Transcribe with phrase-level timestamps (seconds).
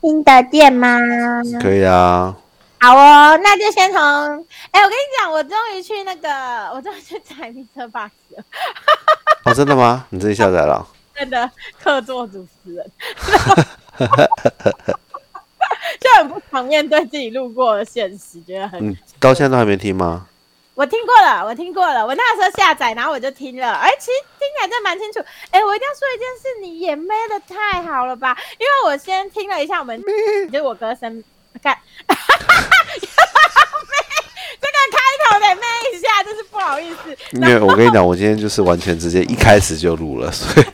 [0.00, 0.98] 听得见吗？
[1.60, 2.36] 可以啊。
[2.80, 4.00] 好哦，那就先从……
[4.70, 6.28] 哎，我跟你讲，我终于去那个，
[6.72, 8.44] 我终于去踩名车 bus 了。
[9.44, 10.06] 哦，真的吗？
[10.10, 10.86] 你自己下载了？
[11.14, 11.50] 真的，
[11.82, 12.90] 客座主持人。
[15.98, 18.78] 就很不常面对自己路过的现实，觉得很……
[18.90, 20.26] 嗯，到现在都还没听吗？
[20.78, 22.06] 我听过了，我听过了。
[22.06, 23.72] 我那时候下载，然后我就听了。
[23.72, 25.18] 哎，其实听起来真蛮清楚。
[25.50, 28.38] 哎，我一定要说一件事，你也妹的太好了吧？
[28.60, 30.00] 因为我先听了一下我们，
[30.52, 31.24] 就是我歌声，
[31.60, 32.14] 看， 妹，
[34.60, 37.18] 这个开头得妹一下，真是不好意思。
[37.32, 40.66] 没有我跟你讲，我今天就是完全直接一开始就录了，所以。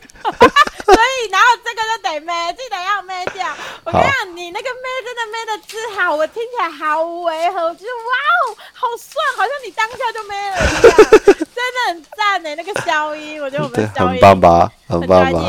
[1.34, 3.44] 然后这个就得妹，记得要咩掉。
[3.82, 10.96] 我跟你讲，你那个咩真的咩的字好，我听起来毫无违和，我觉得哇哦，好帅，好像你当下就咩了一样，
[11.52, 12.54] 真的很赞呢。
[12.54, 15.40] 那个消音，我觉得我们消音很棒吧，很棒吧。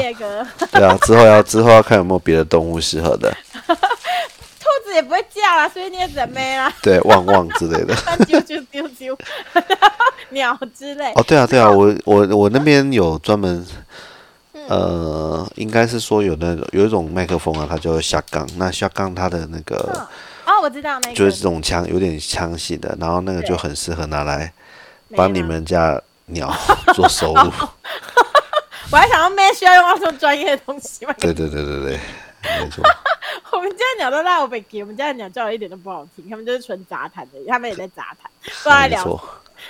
[0.72, 3.32] 对啊，之后要之后要看有没有别的动物适合的。
[3.68, 6.74] 兔子也不会叫啦，所以你也只能咩啦。
[6.82, 7.94] 对，旺旺之类的。
[7.94, 9.16] 啾啾啾啾，
[10.30, 11.12] 鸟之类。
[11.14, 13.64] 哦，对啊，对啊， 我我我那边有专门。
[14.68, 18.48] 呃，应该是说有那种有一种麦克风啊，它叫下杠。
[18.58, 20.08] 那下杠它的那个
[20.46, 24.52] 哦，我知道那个就是这种枪，有点枪型的，然后那个就很适合拿来
[25.16, 26.54] 帮你们家鸟
[26.94, 27.52] 做收入。
[28.92, 31.14] 我还想要妹需要用到这么专业的东西吗？
[31.20, 32.00] 对对对对对，
[32.62, 32.84] 没错。
[33.52, 38.30] 我们家鸟都让我北给，我们家的鸟叫的一点都不好听，他们就是纯杂谈的，他们也在杂谈，
[38.64, 39.20] 都在聊。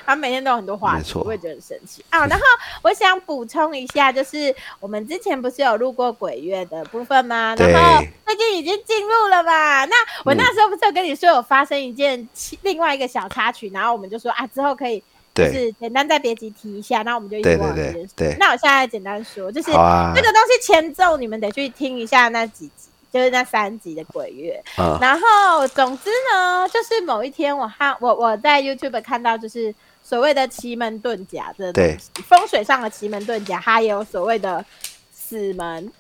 [0.06, 2.26] 他每天都有很多话题，我也觉得很神奇啊。
[2.26, 2.44] 然后
[2.82, 7.56] 我想补充一下，就是我们之前不是有录过鬼月的部分吗？
[7.58, 9.86] 然后最近已经进入了吧？
[9.86, 12.28] 那我那时候不是有跟你说有发生一件
[12.64, 18.36] 另外一个小插曲，然后我们就说啊，之后可以就是简单再别急提一下，那我们就对对对对。
[18.40, 24.62] 那我现在简单说，就是这个东西前奏你们得去听一下那几集，就是那三集的鬼月。
[25.00, 29.74] 然后总之呢，就是某一天我看我我在 YouTube 看到就是。
[30.08, 34.63] 所谓的奇门遁甲这东西，风水上的奇门遁甲，它也有所谓的
[35.12, 35.91] 死门，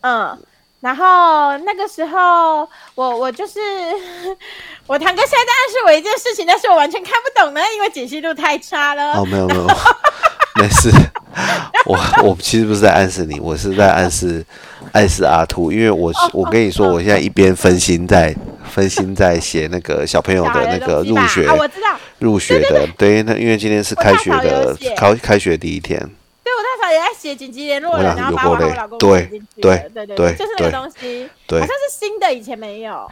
[0.00, 0.36] 嗯，
[0.80, 3.60] 然后那个时候，我我就是
[4.88, 9.12] 我堂哥现在在暗示我一件事情，但是我完全看不懂呢，因为解析度太差了。
[9.14, 9.66] 哦，没有没有，
[10.60, 10.90] 没事，
[11.86, 14.44] 我我其实不是在暗示你，我是在暗示
[14.90, 18.34] 暗示阿图，因为我我跟你说，我现在一边分心在。
[18.64, 25.98] 分心在写那个小朋友的那个入学，我知道入学的，对，那因为今天是开学的，开开学第一天。
[26.42, 29.28] 对，我大嫂也在写紧急联络人，然后把我老公对
[29.60, 33.06] 对对对对，就是那个东西，好像是新的，以前没有。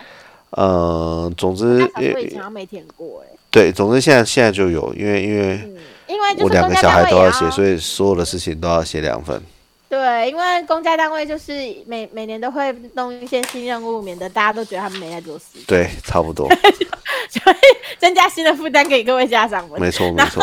[0.50, 3.37] 呃，总之，我以前没填过，哎。
[3.50, 5.61] 对，总之现在现在就有，因为因为
[6.06, 9.41] 因为我两个小孩都要写，所以所有的事情都要写两份。
[9.89, 11.53] 对，因为公家单位就是
[11.87, 15.44] 每每年都会弄一些新任务，免得大家都觉得他们没在做事。
[15.67, 16.49] 对，差不多。
[17.31, 17.56] 所以
[17.99, 19.81] 增加新的负担给各位家长们。
[19.81, 20.43] 没错，没错。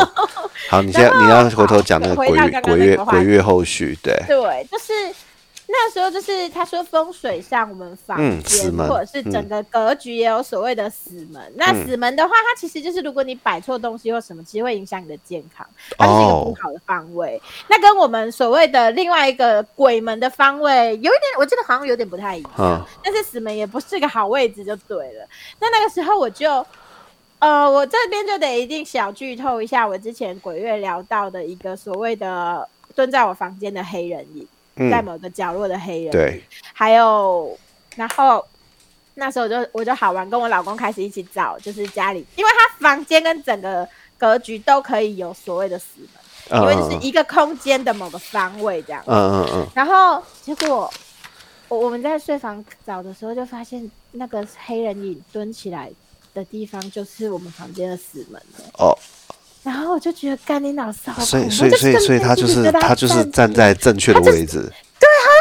[0.68, 4.14] 好，你现在你要回头讲那个鬼月鬼月鬼月后续，对。
[4.26, 4.92] 对，就是。
[5.72, 11.40] 那时候就是他说风水上我们房间或者是整个格局也有所谓的死门。
[11.54, 15.66] 那死门的话，它其实就是如果你摆错东西或什么，其实会影响你的健康，
[15.96, 17.40] 它是一个不好的方位。
[17.68, 22.86] 那跟我们所谓的另外一个鬼门的方位有一点，我记得好像有点不太一样。
[23.04, 25.26] 但是死门也不是个好位置，就对了。
[25.60, 26.66] 那那个时候我就，
[27.38, 34.46] 呃，我这边就得一定小剧透一下，我之前鬼月聊到的一个所谓的蹲在我房间的黑人影。
[34.88, 36.42] 在某个角落的黑人，对，
[36.72, 37.58] 还有，
[37.96, 38.46] 然后
[39.14, 43.86] 那时候我就我就好玩，跟我老公开始一起找，就是家里，因为他房间跟整个
[44.16, 46.00] 格局都可以有所谓的死
[46.50, 50.90] 门，因为就是一个空间的某个方位这样，嗯嗯嗯，然后结果
[51.68, 55.90] 我我们在睡房找的时候，就发现那个黑人影蹲起来
[56.32, 58.64] 的地方，就是我们房间的死门了。
[58.78, 58.96] 哦。
[59.62, 64.70] 然后我就觉得干你老师好所以所以所以所以他就是他就是站在正确的位置。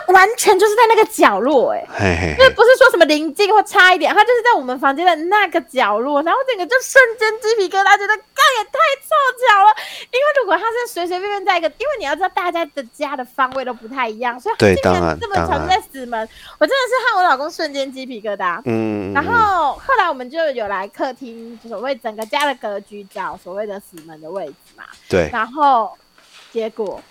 [0.07, 9.15] 完全就是在那个角落，哎，因为不是说什么临近或差一点，他就是在我们房间的那个角落，然后整个就瞬间鸡皮疙瘩，觉得干也太凑
[9.47, 9.75] 巧了。
[10.11, 16.27] 因为如果他是随随便便在一个，因为你要知道大家的家的方位都不太一样，所以对，竟然这么巧在死门，
[16.57, 18.61] 我真的是和我老公瞬间鸡皮疙瘩。
[18.65, 24.85] 嗯，然后后来我们就有来客厅，所谓整个家的格局找所谓的死门的位置嘛。
[25.07, 25.95] 对，然后
[26.51, 27.01] 结果。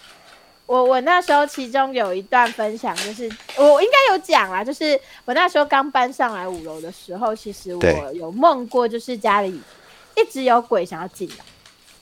[0.68, 3.22] 我我那时候其中有一段分享，就是
[3.56, 9.58] 我应该有讲啦，就是我那时候刚搬上来五楼的时候，其实我有梦过，就是家里
[10.14, 11.36] 一直有鬼想要进来，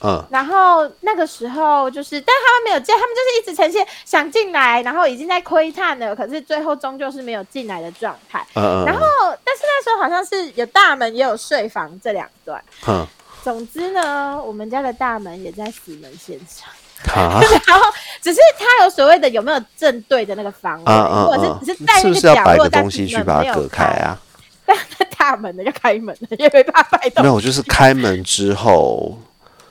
[0.01, 9.01] 嗯，然后那个时候就是，但他们没有进，他们就是一直呈现想进来，然后已经在窥探了，可是最后终究是没有进来的状态，嗯嗯，然后
[9.45, 12.61] 但是那时候好像是有大门也有睡房这两段。
[12.85, 13.07] 嗯，
[13.45, 16.67] 总之呢，我们家的大门也在死门线上。
[17.13, 17.83] 啊，然后
[18.21, 20.93] 只是他有所谓的有没有正对的那个方位，
[21.25, 24.19] 或者是只是在那个角落，东西去把它隔开啊。
[24.65, 24.77] 但
[25.17, 27.23] 大门的就开门了，因为怕摆动。
[27.23, 29.17] 没有，就是开门之后。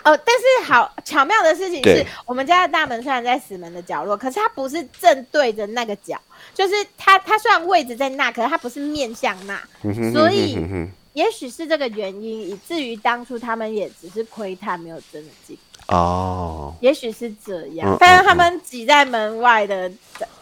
[0.04, 6.16] 哦，但是好巧妙的事情是，我们家的大门虽然在死门的角落，可是它不是正对着那个角，
[6.54, 9.60] 就是它它虽然位置在那，可是它不是面向那，
[10.12, 10.56] 所以
[11.12, 15.58] 也许是这个原因，以至于当初他们也只是窥探，没有真的进。
[15.88, 19.90] 哦，也许是这样，但是他们挤在门外的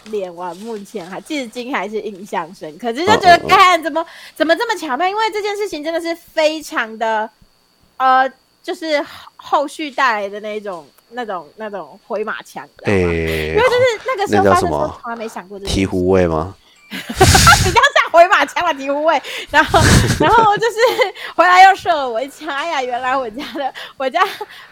[0.04, 4.04] 脸，我目前还至今还是印象深刻，只是就觉得看怎么
[4.34, 7.28] 怎么这么巧妙，因为这件事情真的是非常的，
[7.96, 8.30] 呃。
[8.64, 8.98] 就是
[9.36, 12.94] 后续带来的那种、那种、那种回马枪，对。
[13.50, 16.56] 因为就是那个时候发生，从来没想过这醍醐味吗？
[16.88, 19.20] 比较像回马枪的醍醐味，
[19.50, 19.80] 然后，
[20.20, 20.76] 然后就是
[21.34, 22.48] 回来又射了我一枪。
[22.48, 24.20] 哎呀，原来我家的我家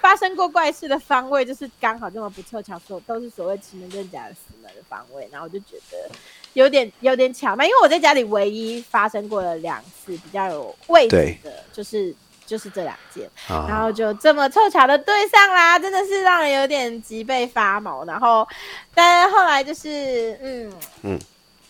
[0.00, 5.28] 发生过怪事的方位，就是刚好这么不凑巧，所都是所谓奇门遁甲的死门的方位。
[5.32, 6.08] 然后我就觉得
[6.52, 12.14] 有点有点巧嘛，因为我在家里唯一发生过了两次比较有位置的，就是。
[12.44, 18.04] 就是这两件，然后就这么凑巧的对上啦，真的是让人有点脊背发毛。
[18.04, 18.46] 然后，
[18.92, 20.72] 但后来就是，嗯
[21.02, 21.18] 嗯，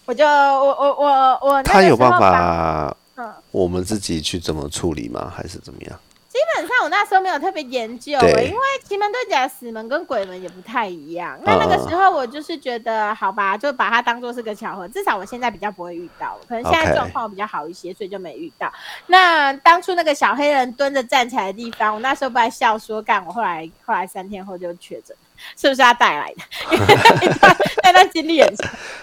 [0.04, 5.32] 我就我我我我，他有办法，嗯，我们自己去怎么处理吗？
[5.34, 5.98] 还是怎么样？
[6.28, 8.50] 基本上我那时候没有特别研究，因为
[8.82, 11.38] 奇门遁甲死门跟鬼门也不太一样。
[11.44, 14.88] 那那个时候我就是觉得，好吧，就把它当做是个巧合。
[14.88, 18.72] 至少我现在比较不会遇到，可能现在状况比较好一些，所以就没遇到。
[19.06, 25.14] 那当初那个小黑人蹲着站起来的地方，我那时候不还笑说干，我后来后来三天后就确诊，
[25.56, 27.56] 是不是他带来的？
[27.82, 28.56] 那段经历也是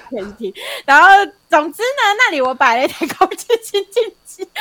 [0.10, 0.54] 可以听。
[0.86, 1.10] 然后
[1.50, 4.48] 总之呢，那里我摆了一台空气清净机？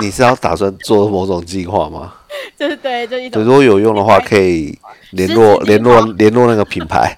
[0.00, 2.14] 你是要打算做某种计划吗？
[2.56, 3.42] 就是对，就一种。
[3.42, 4.78] 如果有用的话，可以
[5.10, 7.16] 联络联络联络那个品牌。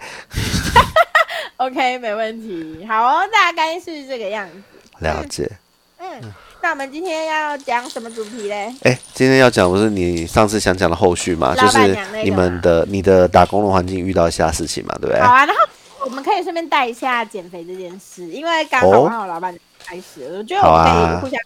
[1.58, 2.87] OK，没问题。
[2.87, 4.62] 好，哦大概是这个样子。
[5.00, 5.50] 了解。
[5.99, 8.74] 嗯，那我们今天要讲什么主题嘞？
[8.82, 11.54] 哎，今天要讲不是你上次想讲的后续嘛？
[11.54, 14.94] 就是你们的你的打工的环境遇到一下事情嘛？
[15.00, 15.20] 对不对？
[15.20, 15.62] 好啊，然后
[16.04, 21.40] 我们可以顺便带一下减肥这件事，因为刚好刚好老板开始，我觉得我们可以互相。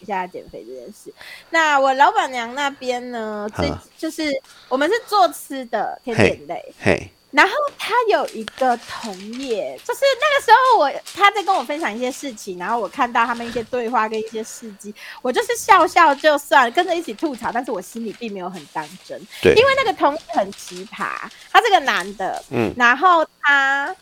[0.00, 1.14] 一下减肥这件事，
[1.50, 3.48] 那我老板娘那边呢？
[3.54, 4.32] 最就是
[4.68, 7.08] 我们是做吃的甜点类，嘿。
[7.32, 19.20] 然后他有一个同业，就是那个时候我他在跟我分享一些事情，然后我看到他们一些对话跟一些事迹，我就是笑笑就算，跟着一起吐槽，但是我心里并没有很当真。
[19.42, 21.08] 对，因为那个同业很奇葩，
[21.50, 23.96] 他是个男的，嗯，然后他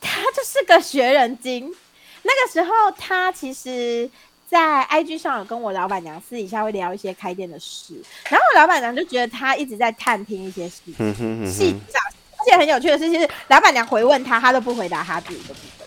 [0.00, 1.74] 他就是个学人精。
[2.22, 4.08] 那个时候他其实。
[4.50, 7.92] 在 IG 上有跟我老板娘私底下会聊一些开店的事，
[8.30, 12.02] 然后我老板娘就觉得他一直在探听一些事情，细讲，
[12.38, 15.86] 而且很有趣的事情是，老板娘回问他，他都不回答他自己的部分。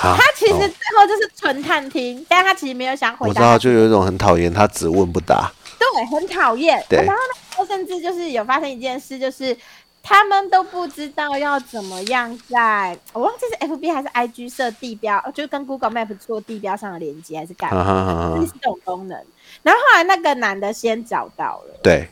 [0.00, 3.28] 他其实最后就是纯探听，但他其实没有想回答。
[3.28, 5.50] 我知道，就有一种很讨厌，他只问不答。
[5.78, 6.84] 对，很讨厌。
[6.88, 9.56] 对然后呢，甚至就是有发生一件事，就是。
[10.00, 18.32] 他们都不知道要怎么样在，我忘记是 F B 还是 I G 设地标，就是跟 Google Map 做地标上的连接，还是干嘛？
[18.38, 19.22] 就是这种功能。
[19.62, 22.08] 然后后来那个男的先找到了，对。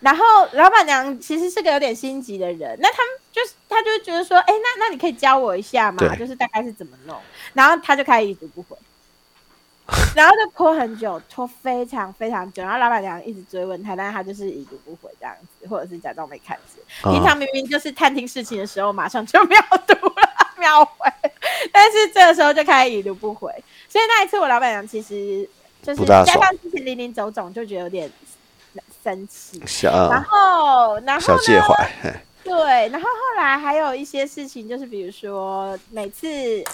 [0.00, 7.16] 然后老板娘其实是个有点心急的人，那他们就是他就觉得说，哎，那那你可以教我一下嘛，就是大概是怎么弄。
[7.52, 8.76] 然后他就开始一直不回。
[10.14, 17.10] 然后就拖很久，拖非常非常久，然后老板娘一直追问他，但是他就是已读不回这样子，或者是假装没看见。
[17.10, 21.10] 平常明明就是探听事情的时候，马上就秒读了，秒回，
[21.72, 23.50] 但是这个时候就开始已读不回。
[23.88, 25.48] 所以那一次我老板娘其实
[25.82, 28.12] 就是加上之前零零总总，就觉得有点
[29.02, 29.62] 生气。
[29.82, 31.62] 然后，然后呢？
[32.44, 36.26] 对，然后后来还有一些事情，就是比如说每次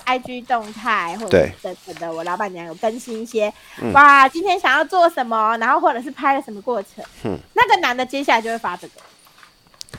[0.07, 3.53] IG 动态或者等等的，我老板娘有更新一些，
[3.93, 9.01] 哇，今天想要做什么，然后或者是拍了什么过程，嗯，那个男的接下来就会发这个，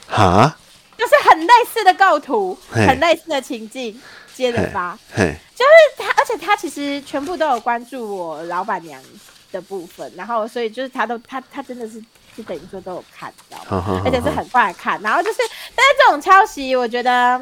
[0.07, 0.55] 哈，
[0.97, 3.99] 就是很类似的构图，很类似的情境，
[4.33, 9.01] 接着发，就是他，而且他其实全部都有关注我老板娘
[9.51, 12.01] 的部分，然后所以就是他都他他真的是。
[12.35, 13.57] 是等于说都有看到，
[14.03, 15.01] 而且是很快看。
[15.01, 15.39] 然后就是，
[15.75, 17.41] 但是这种抄袭，我觉得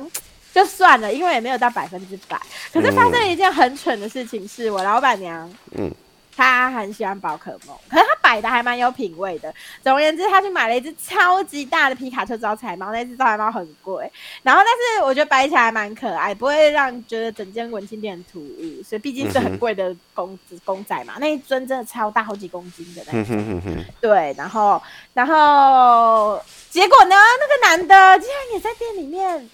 [0.54, 2.40] 就算了，因为也没有到百分之百。
[2.72, 5.92] 可是发生了一件很蠢的事情，是我老板娘，嗯，
[6.36, 9.54] 他很喜欢宝可梦， 可是他摆的还蛮有品味的。
[9.84, 14.12] 总而言之，他去买了一只超级大的皮卡丘招财猫，那只招财猫很贵，
[14.42, 21.16] 然后但是我觉得摆起来蛮可爱，不会让觉得整间文青店很突兀，所以毕竟是很贵的公公仔嘛。
[21.20, 23.86] 那一尊真的超大，好几公斤的那种。
[24.02, 24.82] 对，然后
[25.14, 29.50] 然后结果呢，那个男的竟然也在店里面，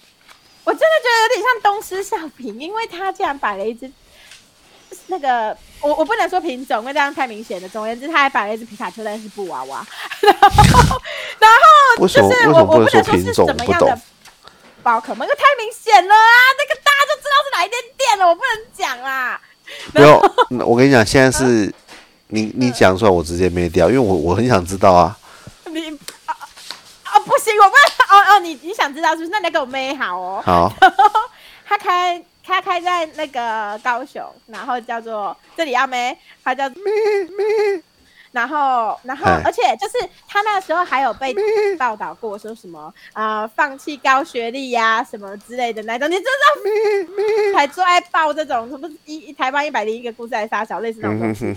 [0.63, 3.91] 我真的觉得有点像东施效颦，因为他竟然摆了一只。
[5.07, 7.69] 那个我我不能说品种，因为这样太明显了。
[7.69, 9.85] 总而言之，他还摆了一只皮卡丘，但是布娃娃。
[10.21, 11.01] 然后，
[11.39, 11.51] 然
[11.97, 13.99] 后就是我我不能说是什么样的
[14.83, 16.19] 宝可梦，因为太明显了啊！
[16.57, 19.39] 那个大家就知道是哪一间店了，我不能讲啦。
[19.93, 21.73] 没有，我跟你讲，现在是
[22.27, 25.17] 你你讲出来，我直接灭掉，因为我我很想知道啊。
[25.65, 25.89] 你
[26.25, 26.37] 啊
[27.03, 27.75] 啊不行，我不
[28.15, 29.29] 哦哦，你你想知道是不是？
[29.29, 30.41] 那你要给我妹好哦。
[30.45, 30.73] 好。
[31.67, 32.23] 他开。
[32.49, 36.83] 他开在那个高雄，然后叫做这里要没，他叫 咩
[37.37, 37.83] 咩，
[38.31, 41.33] 然后然后而且就是他那时候还有被
[41.77, 51.53] 报道过说什么啊放弃高学历呀什么之类的那种，你知道咩咩还最爱报这种什么一台湾一百零一个故事来杀小类似那种东西，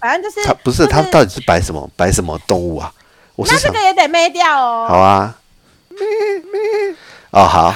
[0.00, 2.92] 反正就是他不是他到底是摆什么摆什么动物啊？
[3.36, 4.86] 我那这个也得灭掉哦。
[4.88, 5.38] 好啊，
[5.88, 6.00] 咩
[6.52, 6.94] 咩
[7.30, 7.74] 哦好，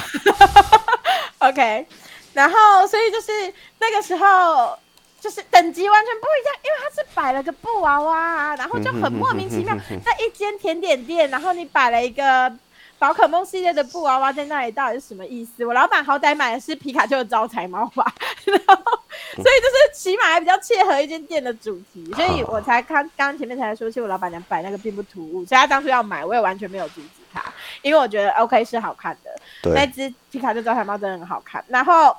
[1.39, 1.87] OK。
[2.35, 3.31] 然后，所以就是
[3.79, 4.77] 那个时候，
[5.19, 12.53] 就是等级完全不一样，因为他是摆了个布娃娃，然后就很莫名其妙，在一间甜点店，然后你摆了一个
[12.99, 15.65] 宝可梦系列的布娃娃在那里，到底是什么意思？
[15.65, 18.13] 我老板好歹买的是皮卡丘的招财猫吧，
[18.43, 18.75] 然后，
[19.35, 27.41] 所以就是起码还比较切合一间店的主题，所以我才刚刚刚前面才说，其实我老板娘摆那个并不突兀，所以他当初要买，我也完全没有阻止他，
[27.81, 32.15] 因为我觉得 OK 是好看的，那只皮卡丘招财猫真的很好看，然后。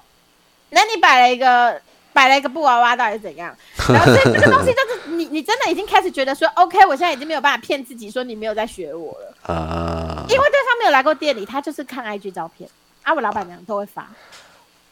[0.71, 1.81] 那你摆了一个
[2.13, 3.55] 摆了一个布娃娃，到底是怎样？
[3.89, 12.69] 然后这这个东西就是你你真的已经开始觉得说，OK，我现在已经没有办法骗自己说你没有在学我了啊，因为对方没有来过店里，他就是看 IG 照片
[13.03, 14.09] 啊，我老板娘都会发，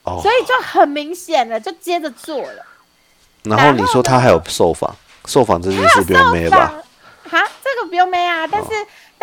[0.04, 2.64] 所以就很明显了，就接着做了。
[3.42, 4.94] 然后你说他还有受访，
[5.26, 6.72] 受访这件事不用没吧？
[7.28, 8.70] 哈，这个不用没啊，但是。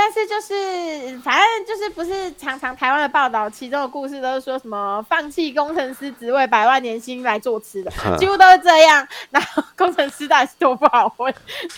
[0.04, 9.08] 但是就是，反正就是不是常常台湾的报道，其中的故事都是说什么放弃工程师职位，百万年薪来做吃的，几乎都是这样。
[9.30, 11.32] 然后工程师到底是多不好混？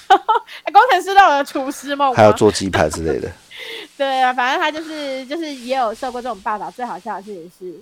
[0.71, 3.29] 工程师都有厨师梦，还要做鸡排之类的。
[3.97, 6.71] 对啊，反正他就是就是也有受过这种报道。
[6.71, 7.77] 最好笑的事情是，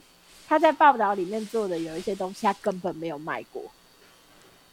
[0.50, 3.62] 他在报道里面做的有一些东西，他根本没有卖过。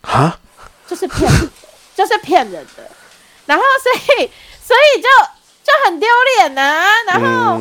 [0.00, 0.40] 啊？
[0.86, 1.30] 就是骗，
[1.94, 2.90] 就是骗人的。
[3.44, 4.30] 然后所以
[4.62, 5.08] 所以就。
[5.68, 6.08] 就很丢
[6.38, 7.58] 脸呐，然后，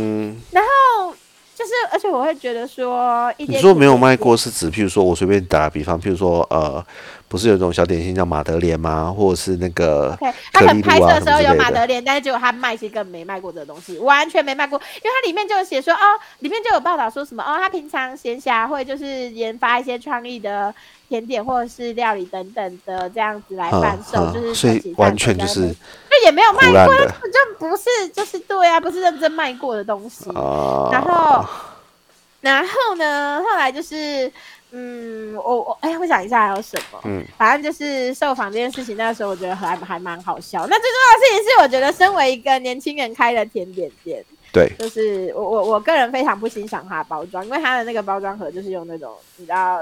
[0.51, 1.13] 然后
[1.53, 6.83] 就是，而且我会觉得说，你说没有卖过是指，譬如说我随便打个比方，譬如说，呃，
[7.27, 9.13] 不是有一种小点心叫马德莲吗？
[9.15, 10.17] 或者是那个
[10.51, 20.73] 他可能拍摄的时候有马德莲，但是结果他卖是一个没卖过这个东西，完全没卖过，因为它里面就有写说，哦，里面就有报道说什么，哦，他平常闲暇会就是研发一些创意的。
[21.09, 30.25] 甜点或者是料理等等的这样子来贩售，就是所以完全就是，就也没有卖过，就不是就是对啊，不是认真卖过的东西。
[30.91, 31.45] 然后，
[32.41, 34.29] 然后呢，后来就是，
[34.71, 36.99] 嗯，我我哎，我想一下还有什么？
[37.05, 40.67] 嗯，反正就是受访这件事情，那时候我觉得还还蛮好笑。
[40.67, 49.79] 那最重要的事情是，我觉得身为一个年轻人开的甜点店，对，就是我我我个人非常不欣赏它的包装，因为它的那个包装盒就是用那种你知道。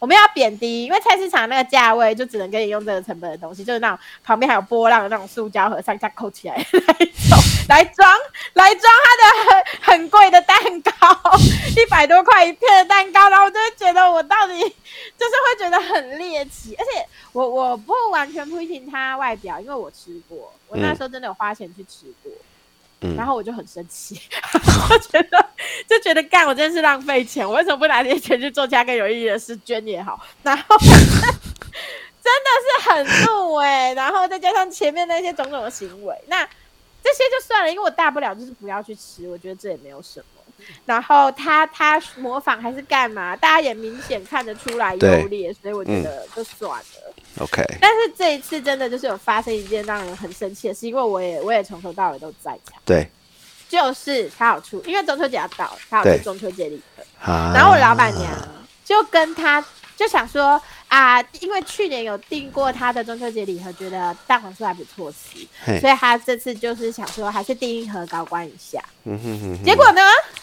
[0.00, 7.38] 我们要贬低，因为菜市场那个价位就只能给你用这个成本的东西，就是那种旁边还有波浪的那种塑胶盒，上下扣起来那种，
[7.68, 8.18] 来装
[8.54, 11.38] 来装它的很很贵的蛋糕，
[11.76, 22.32] 一百多块一片的蛋糕，然后我就会觉得我到底就是会觉得很猎奇，而且我我不完全批评它外表，因为我吃过，我那时候真的有花钱去吃过。
[23.16, 24.20] 然后我就很生气，
[24.90, 25.49] 我觉得
[25.88, 30.20] 就觉得干我真的是浪费钱，我为什么不拿这些钱去做其他更有意义的事，捐也好。
[30.42, 30.76] 然后
[32.22, 36.44] 真的是很怒哎，然后再加上前面那些种种的行为，那
[37.02, 40.26] 这些就算了，因为我大不了就是不要去吃，我觉得这也没有什么。
[40.84, 43.34] 然后他他模仿还是干嘛？
[43.34, 47.14] 大家也明显看得出来优劣，所以我觉得就算了。
[47.38, 52.78] OK，但是这一次真的就是有发生一件让人很生气的事，因为我也我也从头到尾都在场。
[52.84, 53.08] 对，
[53.70, 57.04] 就是他有出，因为中秋节要到了，他有出中秋节礼盒。
[57.54, 58.28] 然后我老板娘
[58.84, 59.64] 就跟他
[59.96, 68.82] 就想说啊，因为去年有订过他的中秋节礼盒，觉得蛋黄酥还不错吃，所以他这次就是想说还是订一盒高官一下。
[69.04, 69.64] 嗯哼哼。
[69.64, 70.02] 结果呢，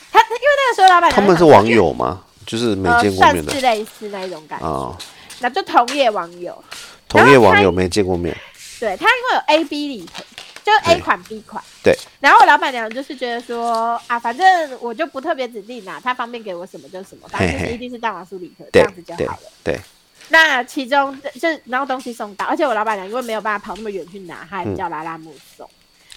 [0.09, 2.23] 他因为那个时候老板娘他们是网友吗？
[2.45, 4.97] 就是没见过面的，算是类似那一种感觉。
[5.39, 6.63] 那就同业网友，
[7.09, 8.33] 同业网友没见过面。
[8.79, 10.23] 对他因为有 A、B 礼盒，
[10.67, 11.63] 就 A 款、B 款。
[11.81, 11.97] 对。
[12.19, 19.49] 然后我老板娘就是觉得说啊，反正我就不特别指定啦，他方便给我什么就什么，反正就是一定是蛋黄酥礼盒这样子就好了。
[19.63, 19.79] 对。
[20.27, 25.69] 那其中就然后东西送到，而且我老板娘因为没有办法跑那么远去拿，还叫拉拉木送。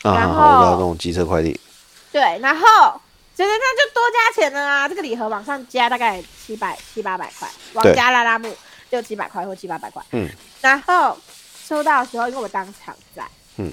[0.02, 1.58] 然后那种机车快递。
[2.10, 2.66] 对，然后
[3.36, 4.88] 觉得那就多加钱了啊！
[4.88, 8.52] 这个礼盒往上加大概七百七八百块，往加拉拉木
[8.90, 10.02] 六七百块或七八百块。
[10.10, 10.28] 嗯。
[10.60, 11.16] 然后
[11.64, 13.22] 收到的时候，因为我当场在。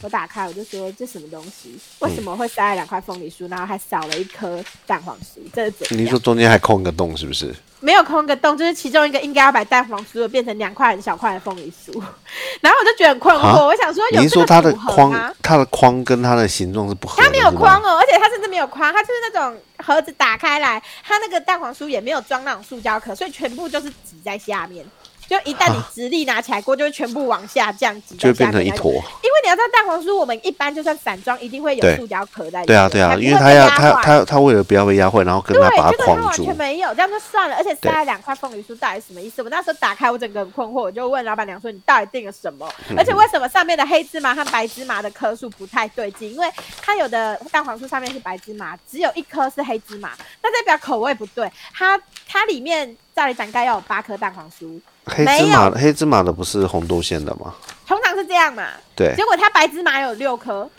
[0.01, 1.77] 我打开，我就说这什么东西？
[1.99, 5.39] 为什么会塞了两块凤梨酥，然后还少了一颗蛋黄酥？
[5.53, 5.97] 这是怎？
[5.97, 7.53] 你说中间还空个洞是不是？
[7.79, 11.93] 没有空个洞，就是其中一个应该要把蛋黄酥变成两块很小块的凤梨酥。
[12.59, 17.21] 然后我就觉得很困惑，我想说，你说它的框，它的框跟它的形状是不合？
[17.21, 24.83] 它没有框哦，而且它甚至没有框，它就是那种盒子打开来，它那个蛋黄酥也没有装那种塑胶壳，所以全部就是挤在下面。
[25.27, 28.91] 就一旦你直立拿起来锅，就会全部往下降，就变成一坨。
[28.91, 32.63] 因为你要知道蛋黄酥，我们一般就算散装，一定会有塑胶壳在。
[32.65, 36.25] 对啊，对啊，因为它要它它它为了不要被压坏，然后跟它把它框住。
[36.25, 37.55] 完全没有，这样就算了。
[37.55, 39.43] 而且塞了两块凤梨酥，到底什么意思？
[39.43, 42.67] 我那时候打开，我整个很困惑，我就问老板娘说：“你到底订了什么？
[42.95, 46.31] 而且为什么上面的黑芝麻和白芝麻的颗数不太对劲？
[46.31, 46.49] 因为
[46.81, 51.51] 它有的蛋黄酥上面是白芝麻，只有一颗是黑芝麻，那代表口味不对。
[51.73, 57.53] 它它里面照理讲该要有八颗蛋黄酥。”黑芝麻，黑芝麻的不是红豆馅的吗？
[57.87, 58.67] 通常是这样嘛。
[58.95, 59.13] 对。
[59.15, 60.69] 结果它白芝麻有六颗，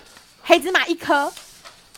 [0.43, 1.33] 黑芝麻一颗，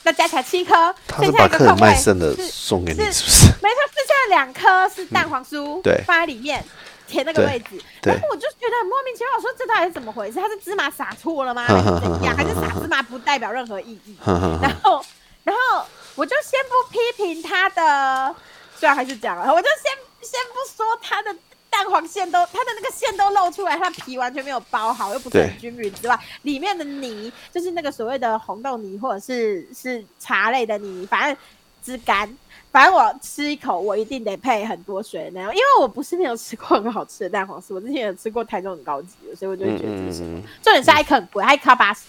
[0.05, 0.95] 那加起来七颗。
[1.07, 3.47] 他是把客人卖剩的送给你，是不是？
[3.61, 6.65] 没错，剩下两颗是蛋黄酥，对，放在里面
[7.07, 7.83] 填那个位置。
[8.03, 10.39] 然后我就觉得很莫名其妙，我说这到底是怎么回事？
[10.39, 11.65] 它是芝麻撒错了吗？
[11.67, 12.37] 还是怎样？
[12.37, 14.17] 还是撒芝麻不代表任何意义？
[14.25, 15.05] 然后，
[15.43, 15.85] 然后
[16.15, 18.35] 我就先不批评他的，
[18.79, 21.35] 虽然还是讲了，我就先先不说他的。
[21.71, 31.37] 蛋黄馅都，它的那个馅都露出来，它皮完全没有包好，又不是很均匀之外，里面的泥就是那个所谓的红豆泥或者是是茶类的泥，反正
[31.83, 32.29] 之干。
[32.73, 40.19] 反正我吃一口，我一定得配很多水的那种，因为我不是没有吃过很好吃的蛋黄酥，我之前有吃过台中很高级的，所以我就觉得这是
[40.63, 42.03] 重点是还很贵，还一颗八十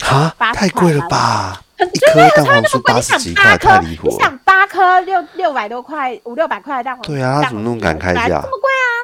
[0.00, 1.62] 块，啊，太贵了吧？
[1.78, 8.26] 很一颗蛋黄酥八十几块，太离谱你想八颗六六百多块，五六百块的蛋黄酥，对啊，他怎么那么敢开价？
[8.26, 8.97] 这么贵啊？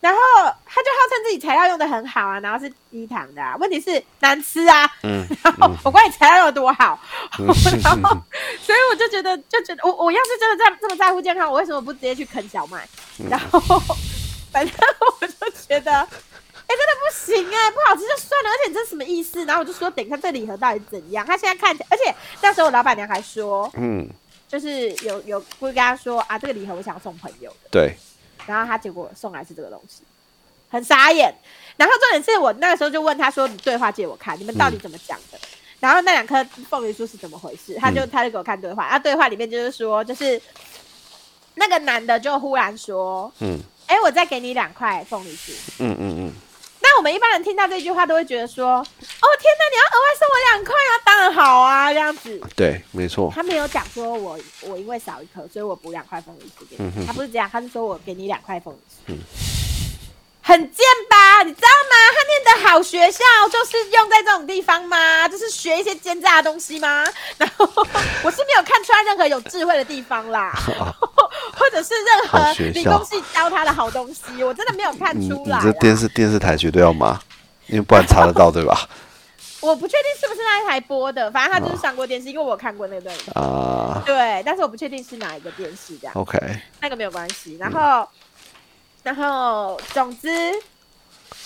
[0.00, 0.18] 然后
[0.64, 4.90] 他就号称自己材料用的很好啊，然后是低糖的，问题是难吃啊。
[5.02, 6.98] 嗯，然后我管你材料用的多好，
[7.38, 8.16] 然后
[8.58, 12.88] 所以我就觉得，就觉得我我要是真的在这么在乎健康，我为什么不直接去啃小麦？
[13.28, 13.60] 然后
[14.50, 14.74] 反正
[15.20, 16.08] 我就觉得，哎，
[16.66, 19.44] 真的不行哎，不好吃就算了，而且你这什么意思？
[19.44, 21.26] 然后我就说，等一下这礼盒到底怎样？
[21.26, 24.08] 他现在看起来，而且那时候我老板娘还说，嗯，
[24.48, 27.94] 就是有有会跟他说啊，这个礼盒我想要送朋友的，对。
[28.46, 30.02] 然后他结果送来是这个东西，
[30.68, 31.34] 很傻眼。
[31.76, 35.38] 然后重点是我那个时候就问他说：“你对话借我看，你们到底怎么讲的？”
[35.80, 37.74] 然后那两颗凤梨酥是怎么回事？
[37.80, 40.40] 他就他就给我看对话，啊，对话里面就是说，就是
[41.54, 46.32] 那个男的就忽然说：“嗯，哎，我再给你两块凤梨酥。”嗯嗯嗯。
[47.00, 50.92] 那我们一般人听到这句话都会觉得说：“哦，天哪，你要额外送我两块啊？
[51.02, 53.32] 当然好啊，这样子。”对，没错。
[53.34, 57.06] 他没有讲说我我因为少一颗，所以我补两块凤梨酥给你。
[57.06, 59.16] 他不是这样，他是说我给你两块凤梨酥。
[60.42, 61.42] 很贱吧？
[61.42, 61.96] 你知道吗？
[62.14, 65.28] 他念的好学校就是用在这种地方吗？
[65.28, 67.04] 就是学一些奸诈的东西吗？
[67.36, 67.66] 然后
[68.22, 70.52] 我是没有看出来任何有智慧的地方啦，
[71.54, 75.58] 或者是任何理工系教他的好东西，我真的没有看出来。
[75.58, 77.20] 你这电视电视台绝对要骂，
[77.66, 78.88] 因为不然查得到对吧？
[79.60, 84.02] 我不确定是不是那一台播的，反正他就是上过电视，因为我看过那段啊。
[84.06, 86.14] 对，但是我不确定是哪一个电视这样。
[86.16, 86.38] OK，
[86.80, 87.58] 那个没有关系。
[87.60, 88.08] 然后。
[89.02, 90.28] 然后，总之，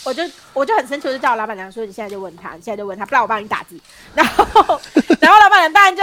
[0.02, 3.78] 我就我就很生气，我就叫我老板娘说：“你现在就问他，你现在就问他，不然我帮你打字。”
[4.14, 4.80] 然后，
[5.20, 6.02] 然后老板娘当然就，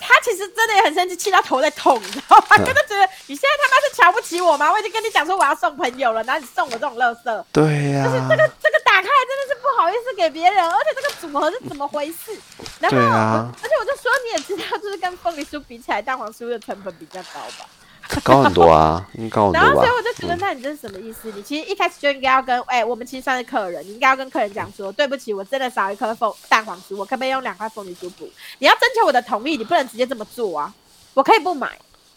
[0.00, 2.56] 他其实真的也很生气，气到头在痛，你知道吗？
[2.56, 4.72] 真的觉得你现在他妈是瞧不起我吗？
[4.72, 12.32] 我已经跟你讲说我要送朋友了，然后你送我这种垃圾，对呀，就是这个这个打开真的是不好意思给别人，而且这个组合是怎么回事？
[12.80, 17.66] 然后，而且我就说你也知道，就是跟凤梨酥比起来，蛋黄酥的成本比较高吧。
[18.24, 19.60] 高很多啊，高很多。
[19.60, 21.30] 然后所以我就觉得，那你这是什么意思？
[21.34, 28.28] 你其实一开始就应该要跟，哎，我们其实算是客人，你应该要跟客人讲说，对不起，我真的少一颗凤蛋黄酥，我可不可以用两块凤梨酥补？
[28.58, 30.72] 你要征求我的同意，你不能直接这么做啊！
[31.14, 31.70] 我可以不买。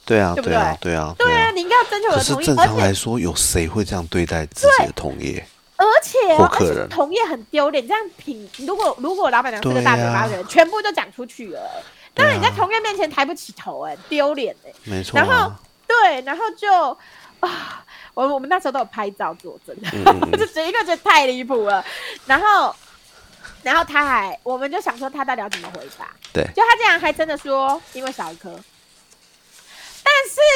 [0.06, 2.46] 对啊，对啊，对啊，对啊，你应该要征求我的同意。
[2.46, 5.46] 正常来说，有谁会这样对待自己的同业？
[5.78, 11.60] 而且，而且同业很丢脸，这样品，如果如果老板娘是个大嘴巴的人，全部都讲出去了，
[12.14, 14.72] 当然你在同业面前抬不起头，哎，丢脸哎。
[14.86, 15.20] 没错。
[15.20, 15.52] 然后。
[15.92, 16.98] 对，然后就
[17.42, 19.76] 啊，我我们那时候都有拍照作证，
[20.32, 21.84] 就觉得一个觉得太离谱了。
[22.26, 22.74] 然后，
[23.64, 26.08] 然后他还，我们就想说他到底要怎么回答？
[26.32, 28.58] 对，就他竟然还真的说，因为少一颗。
[30.04, 30.12] 但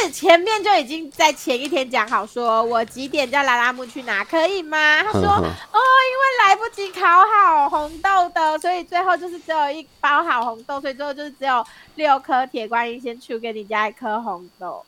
[0.08, 5.04] 是前面就已经在前一天讲好，说我几点叫拉拉木去拿，可以吗？
[5.04, 14.84] 他说哦，因为来不及烤好红豆的，所以最后就是只有一包好红豆，所以最后就是只有六颗铁观音先出给你加一颗红豆，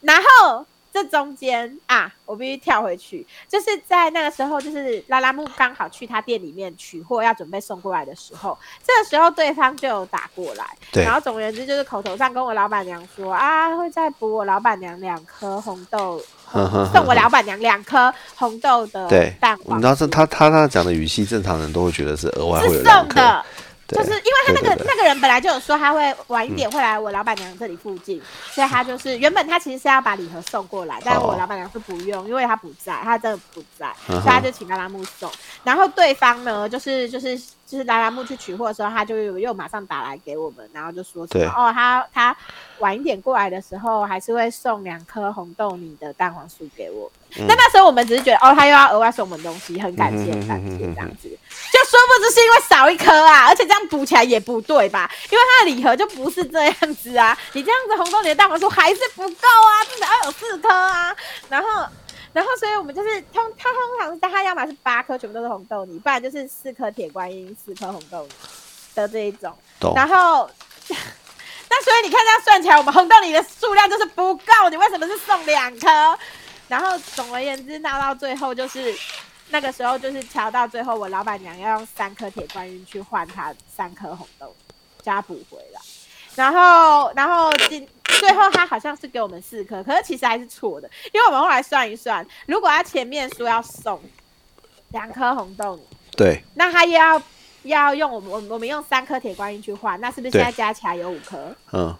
[0.00, 0.66] 然后。
[0.92, 10.66] 这中间啊，我必须跳回去，就是在那个时候，就是拉拉木刚好去他店里面取货，要准备送过来的时候，这个时候对方就有打过来，
[11.04, 16.20] 然后总而言之就是口头上跟我老板娘说啊，会再补我老板娘两颗红豆，
[16.92, 19.08] 送我老板娘两颗红豆的
[19.38, 19.78] 蛋黄。
[19.78, 23.44] 你知道是他他他讲的语气，正常人都会觉得是额外会有送的。
[23.90, 35.30] 就是因为他那个那个人本来就有说他会晚一点会来我老板娘这里附近，所以他就是原本他其实是要把礼盒送过来，但是我老板娘说不用，因为他不在，他真的不在，所以他就请拉拉木送。
[35.64, 42.36] 然后对方呢，就是就是就是拉拉木去取货的时候，他就又马上打来给我们，然后就说什么哦，他他
[42.78, 47.10] 晚一点过来的时候，还是会送两颗红豆泥的蛋黄酥给我。
[47.36, 51.28] 那那时候我们只是觉得哦，他又要额外送我们东西，很感谢，很感谢这样子。
[51.72, 55.10] 就殊不知是因为少一颗啊，而且这样补起来也不对吧？
[55.30, 61.14] 因为它的礼盒就不是这样子啊，你这样子红豆泥的蛋黄酥还是不够啊，至少要有四颗啊。
[61.48, 61.68] 然后，
[62.32, 68.30] 然后，所以我们就是通，它通常是它要么是八颗全部都是红豆泥，不然就是四颗铁观音，四颗红豆泥
[68.94, 69.56] 的这一种。
[69.94, 70.50] 然后，
[70.88, 74.68] 那所以你看这样算起来，我们红豆泥的数量就是不够。
[74.70, 76.18] 你为什么是送两颗？
[76.70, 78.94] 然后总而言之，闹到最后就是
[79.50, 84.54] 那个时候，就是调到最后，我老板娘要用三颗铁观音去换他三颗红豆，
[85.02, 85.80] 加补回来。
[86.36, 94.00] 然后，然后今最后他好像是给我们四颗，可是其实还是错的，因为我们后来算一算，如果他前面说要送
[94.90, 95.76] 两颗红豆，
[96.16, 97.20] 对，那他又要
[97.64, 101.52] 要用我们我我们用三颗铁观音去换，那是不是现在加起来有五颗？
[101.72, 101.96] 嗯。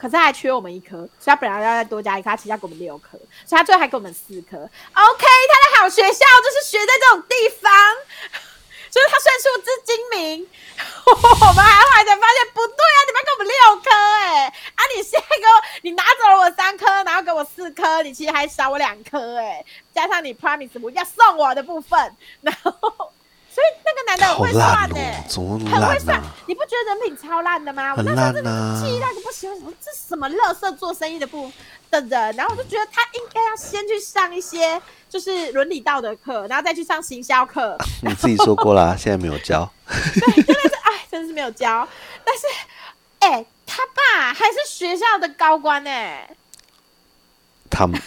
[0.00, 4.56] 可是还缺我们一颗，所以他本来要再多加一颗，他其实要给我们六颗，所以他最后还给我们四颗。
[4.56, 7.70] OK，他的好学校就是学在这种地方，
[8.90, 10.48] 所 以他算数之精明。
[11.06, 19.62] 我们还后来才发现不对啊，你们给我们六颗哎，啊你现在给我你拿走了我三颗，然后给我四颗，你其实还少我两颗哎，
[19.94, 23.12] 加上你 promise 我要送我的部分，然后。
[23.52, 24.96] 所以那个男的很会算呢，
[25.68, 27.92] 很会算，你不觉得人品超烂的吗？
[27.96, 31.50] 我那时候真的气那个不行，什么这什么乐色做生意的不
[31.90, 37.76] 的人，然后我就觉得他应该要先去上一些就是伦理道德课，然后再去上行销课。
[38.02, 39.68] 你自己说过啦，现在没有教。
[39.90, 41.86] 对，真的是哎，真的是没有教。
[42.24, 42.46] 但是，
[43.18, 45.90] 哎，他爸还是学校的高官呢。
[47.68, 48.00] 他们。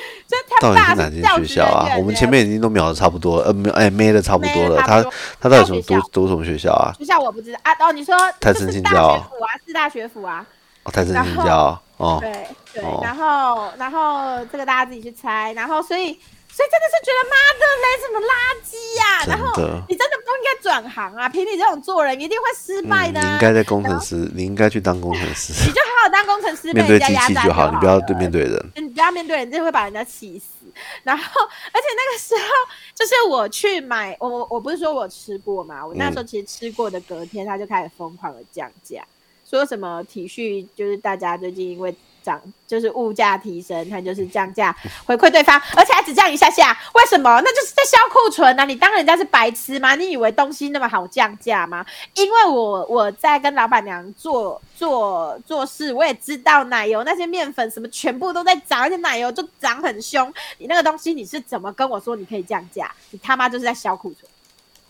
[0.60, 1.96] 到底是哪间学校啊？
[1.98, 4.82] 我们前面已经都秒的差不多，呃，没，哎，没的差不多了。
[4.82, 5.02] 他
[5.40, 6.92] 他到底什么读读什么学校啊？
[6.98, 7.72] 学校我不知道啊。
[7.80, 9.28] 哦，你说泰森新教啊？
[9.66, 10.44] 四大学府啊？
[10.84, 12.18] 哦，泰森新教哦。
[12.20, 12.32] 对
[12.74, 16.18] 对，然后然后这个大家自己去猜，然后所以。
[16.60, 19.24] 所以真的是觉得妈的嘞，什么垃圾呀！
[19.24, 19.46] 然后
[19.88, 21.26] 你真的不应该转行啊！
[21.26, 23.18] 凭你这种做人，一定会失败的。
[23.18, 25.54] 你应该在工程师，你应该去当工程师。
[25.66, 28.72] 你就好好当工程师，面对机器就好，你不要对面对人。
[28.74, 30.66] 你不要面对人，真的会把人家气死。
[31.02, 31.40] 然后，
[31.72, 32.50] 而且那个时候，
[32.94, 35.86] 就是我去买，我我我不是说我吃过嘛？
[35.86, 39.02] 我那时候其实吃过的，隔天他就开始疯狂的降价，
[39.48, 41.94] 说什么体恤，就是大家最近因为。
[42.22, 47.40] 涨就是物价提升，它就是降价回馈对方，而且还只降一下下，为什么？
[47.42, 48.64] 那就是在销库存啊！
[48.64, 49.94] 你当人家是白痴吗？
[49.94, 51.84] 你以为东西那么好降价吗？
[52.14, 60.32] 因为我我在跟老板娘做做做事，我也知道奶油那些面粉什么全部都在涨，而且奶油就涨很凶。
[60.58, 62.90] 你那个东西你是怎么跟我说你可以降价？
[63.10, 64.29] 你他妈就是在销库存。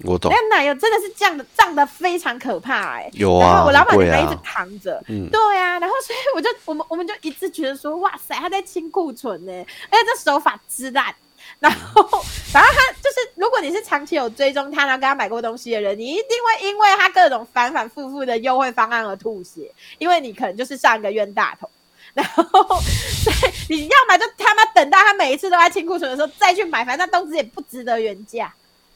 [0.05, 9.53] 我懂，那奶油真的是降的涨的非常可怕哎，有啊，然后我老板娘还一直扛着，嗯，对啊，然后所以我就我们我们就一直觉得说，哇塞，他在清库存呢，
[9.91, 11.15] 而且这手法之烂，
[11.59, 12.03] 然后
[12.53, 21.69] 然后他就是，如果你是长期有追踪他，然后跟他买过东西的人，你一定会因为他各种反反复复的优惠方案而吐血，因为你可能就是上一个冤大头，
[22.15, 23.33] 然后所
[23.69, 28.53] 以你要买就他妈等到他每一次都在清库存的时候再去买，反正东西也不值得原价。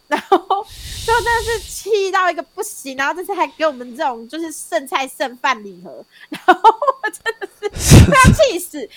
[0.06, 7.68] 然后就真的是气到一个不行，然后这次还给我们这种就是剩菜剩饭礼盒，然后我真的是
[8.34, 8.88] 气死，因为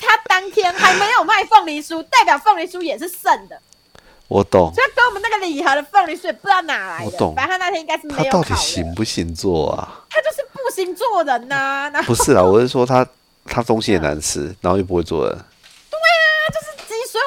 [0.00, 3.60] 他当天还没有卖凤梨酥，代表凤梨酥也是剩的。
[4.28, 7.04] 我懂，所以给我们那个礼盒的凤梨酥也不知道哪来的。
[7.04, 8.24] 我懂，反正他那天应该是没有。
[8.24, 10.04] 他到底行不行做啊？
[10.08, 11.90] 他就是不行做人呐。
[12.06, 13.06] 不是啊，我是说他
[13.44, 15.38] 他东西也难吃，然后又不会做人。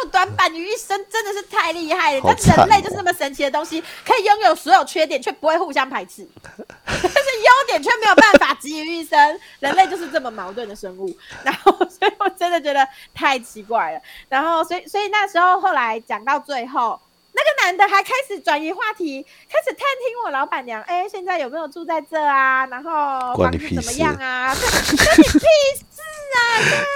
[0.10, 2.22] 短板于一身，真的是太厉害了。
[2.24, 6.24] 但人类就是那么神奇的东西，可以拥有所有缺点，却不会互相排斥；
[6.86, 9.40] 但是优点却没有办法集于一身。
[9.60, 11.16] 人类就是这么矛盾的生物。
[11.44, 14.00] 然后，所以我真的觉得太奇怪了。
[14.30, 17.00] 然后，所以，所以那时候后来讲到最后。
[17.36, 22.66] 那个男的还开始转移话题，开始探听我老板娘，哎，现在有没有住在这啊？
[22.68, 24.56] 然后房子怎么样啊？
[24.56, 25.30] 关你屁
[25.76, 25.84] 事
[26.38, 26.40] 啊！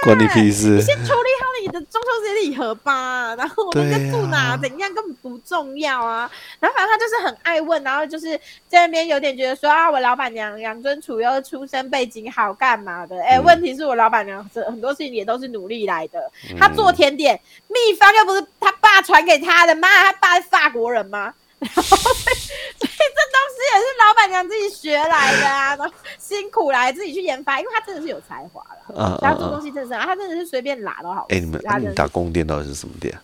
[0.02, 0.68] 关你屁事！
[0.76, 3.34] 你先处理好你的中秋节礼盒吧。
[3.36, 4.56] 然后我们在住哪？
[4.56, 6.30] 怎样根本不重要啊。
[6.58, 13.22] 然后反正他就是很爱问，然后就是在那边有点觉得说啊，我老板娘养尊处优，出身背景好，干嘛的？
[13.22, 16.30] 哎，问题是我老板娘很多事情也都是努力来的。
[16.58, 20.29] 她做甜点秘方又不是他爸传给他的，妈，他爸。
[20.38, 21.32] 是法国人吗？
[21.58, 22.42] 然后所以
[22.78, 28.94] 这东西也是老板娘自己学来的啊，然后辛苦来自己去研发，因为他真的是有才华了。
[28.96, 31.26] 嗯他做东西真的是，他真的是随便拿都好。
[31.28, 33.14] 哎，你们你打工店到底是什么店？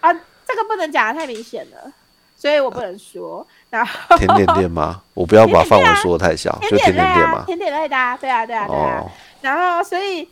[0.00, 1.92] 啊，这个不能讲的太明显了，
[2.36, 3.46] 所以我不能说。
[3.70, 5.00] 然后甜点店吗？
[5.14, 7.44] 我不要把范围说的太小，就甜点店吗？
[7.46, 9.04] 甜点类的，对啊，对啊，对啊。
[9.40, 10.28] 然后所以。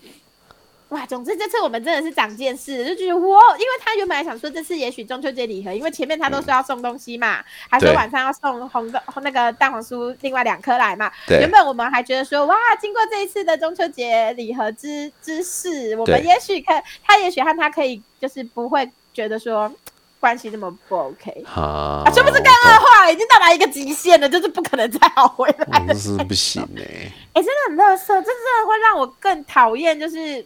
[0.91, 11.09] 哇，总之这次我们真的是长见识，就觉得哇，因为他原本还想说这次也许中秋节礼盒，因为前面他都说要送东西嘛，还说晚上要送红的那个蛋黄酥另外两颗来嘛。
[11.29, 16.73] 原本我们还觉得说哇，经过这一次的中秋节礼盒之之事，我们也许可
[17.05, 19.73] 他也许和他可以就是不会觉得说
[20.19, 23.13] 关系那么不 OK 啊，是不是更恶化了？
[23.13, 30.45] 已经到达一个极限了，就是不可能再好回来了，是不行哎，哎，真的很乐色，这真的会让我更讨厌，就是。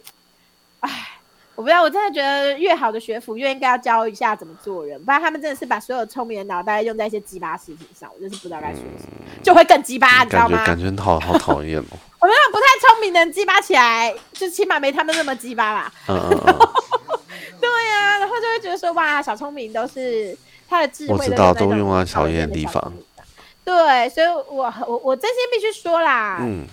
[0.87, 1.09] 唉，
[1.55, 10.63] 我不知道，我真的觉得越好的学府越应该要教一下怎么做人，不然他们真的是把所有聪明的脑袋用在一些鸡巴事情上，我真是不知道该说什么，就会更鸡巴，你知道吗？
[10.65, 11.97] 感觉好好讨厌哦。
[12.21, 15.91] 我们不太聪明的人鸡巴起来，就起码没他们那么鸡巴啦。
[16.07, 16.69] 嗯嗯嗯。
[17.61, 22.93] 对呀，然后就会觉得说，哇，小聪明都是他的智慧，我知道都用在讨厌的地方。
[23.63, 26.65] 对，所以我我我真心必须说啦，嗯。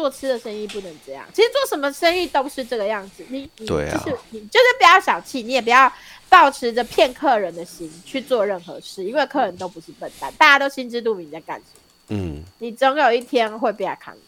[0.00, 3.22] 做吃的生意不能这样，其实做什么生意都是这个样子。
[3.28, 5.92] 你你就是你就是不要小气，你也不要
[6.30, 11.82] 保持着骗客人的心去做任何事，因为客人都不是笨蛋，大家都心知肚明在干什么。
[12.08, 14.20] 嗯，你总有一天会被他扛的。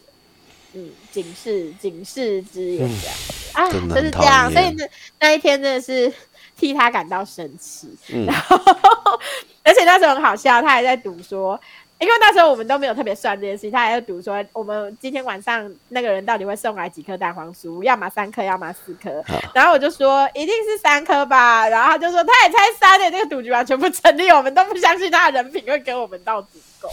[0.73, 3.15] 嗯，警示警示之言这样
[3.53, 4.51] 啊，就是这样。
[4.51, 4.87] 所以那
[5.19, 6.13] 那一天真的是
[6.55, 7.89] 替他感到生气。
[8.27, 8.55] 然后
[9.65, 11.59] 而且那时候很好笑，他还在赌说。
[12.03, 19.23] 因为那时候我们都没有特别算这件事情，他还要赌说我们今天晚上那个人到底会送来几颗蛋黄酥，要么三颗，要么四颗。
[19.53, 26.89] 然后我就说一定是三颗吧，然后他就说他也猜三的，这个赌局完全不成立，我们都不相信他的人品会给我们到足够。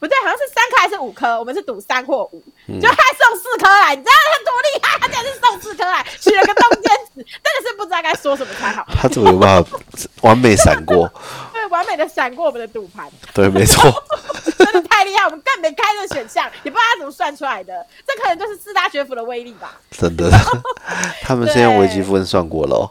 [0.00, 1.38] 不对，好像是三颗还是五颗？
[1.38, 2.42] 我们是赌三或五，
[2.80, 4.98] 就他送四颗来，你知道他多厉害？
[4.98, 8.86] 他竟然是送四颗来，取了个中间值，真的是不知道该说什么才好。
[8.88, 9.78] 他怎么有办法
[10.22, 11.06] 完美闪过？
[11.52, 13.06] 对，完美的闪过我们的赌盘。
[13.34, 13.92] 对，没错，
[14.56, 17.86] 真的太厉害，我们更没开这选项，也不知道他怎么算出来的。
[18.06, 19.78] 这可能就是四大学府的威力吧？
[19.90, 20.30] 真的，
[21.22, 22.90] 他们先用微积分算过了。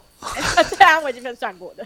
[0.78, 1.84] 对啊，微积分算过的。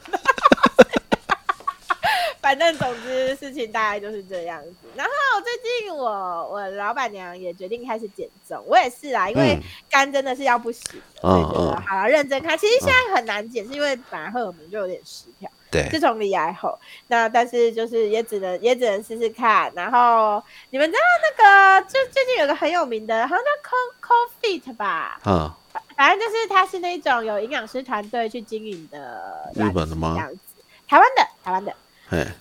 [2.44, 4.74] 反正总之事情大概就是这样子。
[4.94, 12.57] 然后最近我我老板娘也决定开始减重，我也是啊，因为肝真的是要不行，所以觉得好了认真看。
[12.59, 15.50] 其实现在很难减，是因为本来荷尔蒙就有点失调。
[15.70, 16.78] 对，自从离癌后，
[17.09, 19.72] 那但是就是也只能也只能试试看。
[19.74, 23.72] 然后你们知道那个就最近有个很有名的，好像叫 Co
[24.07, 25.18] Co Fit 吧？
[25.24, 25.50] 嗯，
[25.96, 30.14] 反正就是它是那种有营养师团队去经营的，日本的吗？
[30.18, 30.38] 样子，
[30.87, 31.74] 台湾的，台湾的。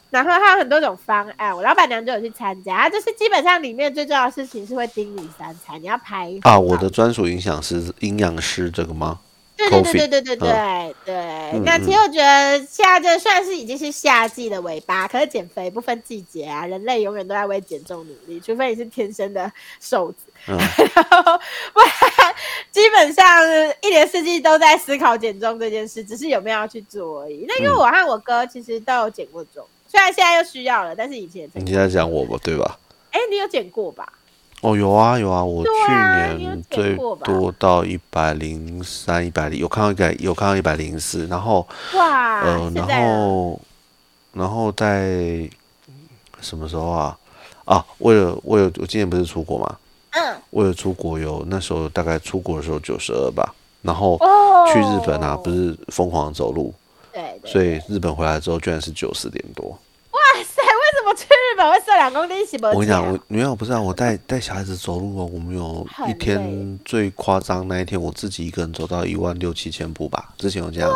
[0.09, 2.87] 然后它有很多种方案，我老板娘就有去参加。
[2.89, 6.59] 就是基本上里面最重要的事情是会盯你三餐，你要拍啊。
[6.59, 9.19] 我的专属营养师营养师这个吗？
[9.55, 11.59] 对对对对对对对对。
[11.63, 19.49] 那其实我觉得现在这算是已经是夏季的尾巴，可是减肥不分季节啊，人类永远都在为减重努力，除非你是天生的
[19.79, 20.17] 瘦子。
[20.45, 21.39] 然后
[21.73, 22.35] 不然
[22.71, 23.25] 基本上
[23.81, 27.45] 一年四季都在思考减重这件事，只是有没有要去做而已。
[27.47, 32.77] 那因为我和我哥其实都有减过重，虽然现在又需要了，但是以前你现在讲我吧，对吧？
[33.11, 34.11] 哎，你有减过吧？
[34.61, 35.69] 哦，有啊有啊，我去
[36.37, 43.61] 年最多到一百零三、一百零，有看到一百，有看到一百零四，然后哇，呃，然后
[44.33, 45.49] 然后在
[46.41, 47.17] 什么时候啊？
[47.65, 49.77] 啊，为了为了我今年不是出国嘛？
[50.13, 54.17] 嗯，为了出国游那时候大概出国的时候九十二吧，然后
[54.71, 56.73] 去日本啊，不是疯狂走路，
[57.11, 59.67] 对，所以日本回来之后居然是九十点多。
[60.11, 62.37] 哇塞，为什么去日本会瘦两公斤？
[62.61, 70.91] 我跟你讲，我没有不是啊，我带带小孩子走路哦，我们有一天最夸张那一天，我自己一个人走到一万六七千步吧，之前有这样。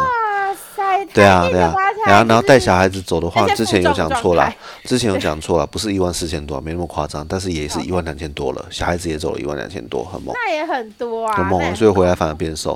[1.13, 1.73] 对啊对啊，
[2.05, 12.73] 然后然后带小孩子走的话，之前有讲错了，之前有讲错了，不是一万四千多，没那么夸张，但是也是一万两千多了，小孩子也走了一万两千多，很猛，那也很多啊，很猛，所以回来反而变瘦，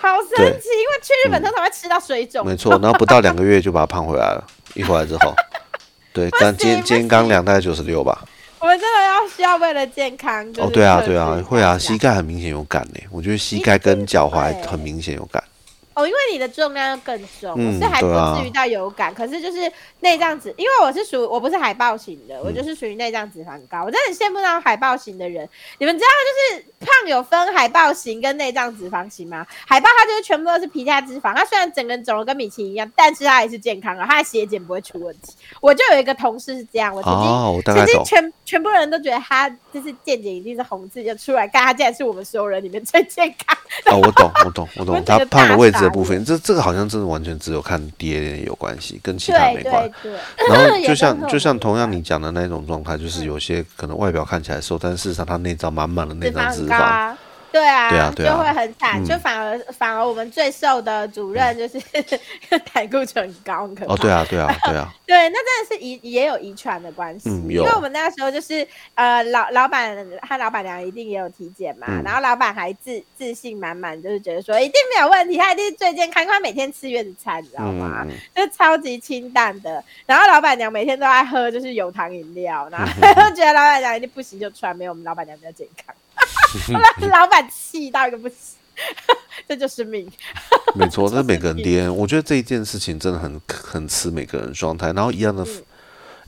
[0.00, 5.34] 好神奇，因为去日本通常会吃到水肿，没错，然后不到两个月就把它胖回来了，一回来之后，
[6.12, 8.24] 对，但今今刚量大概九十六吧。
[8.58, 13.00] 我们真的要需要为了健康哦，对啊，对啊，会啊，膝盖很明显有感呢。
[13.10, 15.40] 我觉得膝盖跟脚踝很明显有感。
[15.96, 23.82] 哦，因为你的重量更重，是还不至于到有感，可是就是内脏脂，因为我是属我不是海豹型的，我就是属于内脏脂肪高。
[23.82, 25.48] 我真的很羡慕那种海豹型的人。
[25.78, 26.06] 你们知道
[26.52, 29.46] 就是胖有分海豹型跟内脏脂肪型吗？
[29.66, 35.32] 海豹它就是全部都是皮下脂肪，它虽然整个人肿的跟米奇一样，但是它还是健康的，它的血检不会出问题。
[35.62, 43.56] 我就有一个同事是这样，我曾经曾经全全部人都觉得他就是健检一定是红字就出来，看他竟然是我们所有人里面最健康。
[43.86, 45.85] 哦，我懂，我懂，我懂， 他胖的位置。
[45.90, 49.90] 部分，这这个好像真的完全只有看 DNA 有关系，跟其他没关。
[50.48, 57.14] 然后就像就像同样你讲的那种状态，就是有些可能外表看起来瘦，但事实上他内脏满满的内脏脂肪。
[57.56, 61.80] 对啊，对啊，就会很惨，就反而反而我们最瘦的主任就是
[62.72, 78.06] 胆固醇高，可哦，对啊，对啊，对啊， 对，那真的是遗也有遗传的关系，因为我们那时候就是呃老老板和老板娘一定也有体检嘛，然后老板还自自信满满，就是觉得说一定没有问题，他一定是最健康，他每天吃月子餐，你知道吗？
[78.34, 85.94] 就超级清淡的，然后老板娘每天都在喝就是有糖饮料，然后 觉得老板娘一定不行，就出来没有我们老板娘比较健康。
[87.10, 88.56] 老板气到一个不行，
[89.48, 90.10] 这就是命。
[90.74, 91.88] 没错，这是每个人爹。
[91.88, 94.92] 我觉得这一件事情真的很很吃每个人状态。
[94.92, 95.46] 然后一样的，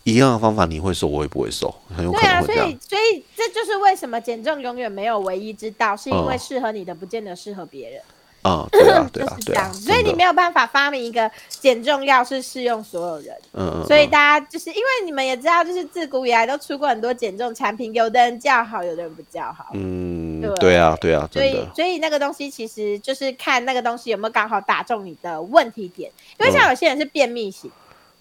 [0.04, 2.64] 一样的方法，你会瘦，我也不会瘦，很有可能会这样。
[2.64, 8.00] 所以，所以这就是为什么减重永远没有唯一之道，是因为适合你的不见得适合别人。
[8.42, 13.36] 啊，对啊，对啊， 对啊，所以你没有办法发明一个减重药是适用所有人。
[13.52, 13.86] 嗯嗯。
[13.86, 19.66] 所以大家就是因为你们也知道，就是自古以来都出过很多减重产品，有的人叫好，有的人不叫好。
[19.74, 27.70] 嗯，对啊，对啊，所以所以那个东西其实就是看那个东西有没有刚好打中你的问题点，因为像有些人是便秘型。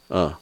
[0.10, 0.34] 嗯。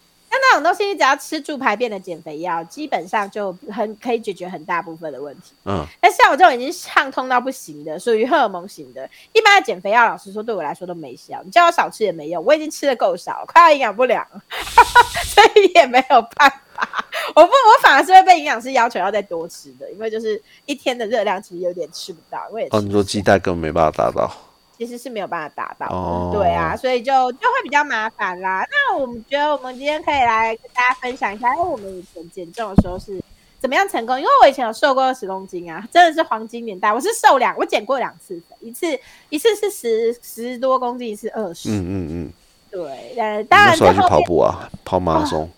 [0.41, 5.53] 那种东西，你只要吃助排便的减肥药，基本上就很可以解决很大部分的问题。
[5.65, 11.41] 嗯，但像我这种已经畅通到不行的，属于荷尔蒙型的，一般的减肥药，老实说对我来说都没效。
[11.43, 14.25] 你叫我少吃也没用，我已经吃的够少，快要营养不良，
[15.25, 17.05] 所以也没有办法。
[17.35, 22.39] 我不，我反而是会被营养师要求要再多吃的，因为就是一天的热量其实有点吃不到。
[22.51, 24.31] 我也哦，你说鸡蛋根本没办法达到。
[24.77, 25.87] 其实是没有办法达到
[26.31, 28.65] 的，对啊，所以就就会比较麻烦啦。
[28.69, 33.21] 那我们觉得我们今天可以来跟大家分享一下，因为我们以前减重的时候是
[33.59, 34.19] 怎么样成功？
[34.19, 36.91] 因为我以前有瘦过二十公斤啊，真的是黄金年代。
[36.91, 38.87] 我是瘦两，我减过两次，一次
[39.29, 41.69] 一次是十十多公斤，一次二十。
[41.69, 42.33] 嗯嗯嗯，
[42.69, 45.49] 对，呃，当然那时候去跑步啊，跑马拉松。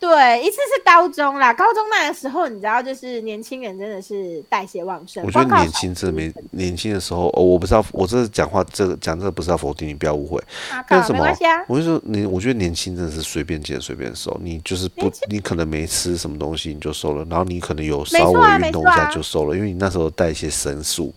[0.00, 5.24] 对，一次是高中啦，高中那个时候，你知道，就是年轻人真的是代谢旺盛。
[5.24, 10.40] 我觉得年轻真的没年轻的时候，哦，我不知道，我这讲话这个讲这个不是要否定你，不要误会。
[10.86, 11.26] 干什么？
[11.66, 21.12] 我就说你，我觉得年轻真的是随便减随便瘦，你就是不，你可能没吃什么东西你就瘦了，然后你可能有稍微运动一下就瘦了，因为你那时候代谢神速。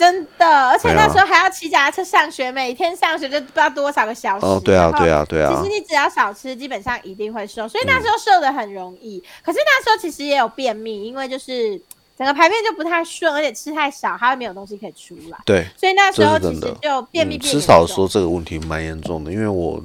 [0.00, 4.46] 真的，而且那时候还要骑脚踏车上学，每天上学就不知道多少个小时。
[4.46, 5.54] 哦，对啊，对啊，对啊。
[5.54, 9.22] 其实你只要少吃，基本上一定会瘦，所以那时候瘦的很容易。
[9.44, 11.78] 可是那时候其实也有便秘，因为就是
[12.16, 15.36] 整个排便就不太顺，而且吃太少，它会没有东西可以出来。
[15.44, 17.36] 对，所以那时候其实就便秘。
[17.36, 19.82] 吃少说这个问题蛮严重的，因为我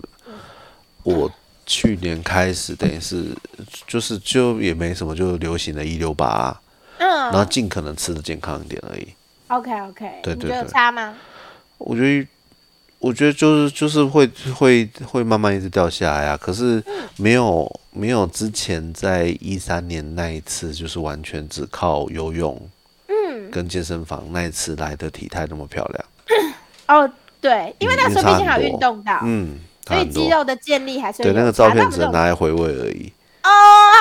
[1.04, 1.30] 我
[1.66, 3.26] 去年开始等于是
[3.86, 6.58] 就是就也没什么，就流行的一六八，
[7.00, 9.08] 嗯，然后尽可能吃的健康一点而已。
[9.48, 11.16] OK OK，对对对，有差吗？
[11.78, 12.28] 我觉得，
[13.00, 16.38] 我觉得就是就是会会会慢慢一直掉下来啊。
[16.38, 16.84] 可是
[17.18, 22.60] 没有没有之前在一三年那一次，就是完全只靠游泳，
[23.08, 26.06] 嗯，跟健身房那一次来的体态那么漂亮。
[26.88, 33.12] 哦，对，因为那时候毕竟还有运动到，嗯，所以肌肉的建立还是对那个照片只能拿来回味而已。
[33.46, 33.50] 哦，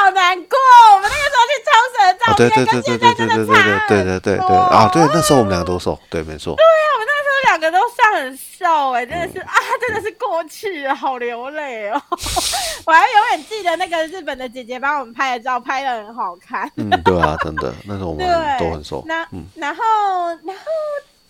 [0.04, 0.56] 好难过！
[0.94, 3.88] 我们那个时候去超市的照片，跟现在真的差很多。
[3.88, 6.56] 对对对对啊，对，那时候我们两个都瘦，对，没错。
[6.56, 12.00] 对啊，我们那时候两个都算很瘦，哎，真的是啊，真的是过去了，好流泪哦。
[12.86, 16.70] 我还永远记得那个日本的姐姐帮我们拍的照，拍的很好看。
[16.76, 18.26] 嗯，对啊，真的，那时候我们
[18.58, 19.04] 都很瘦。
[19.06, 19.82] 那然后
[20.44, 20.62] 然后。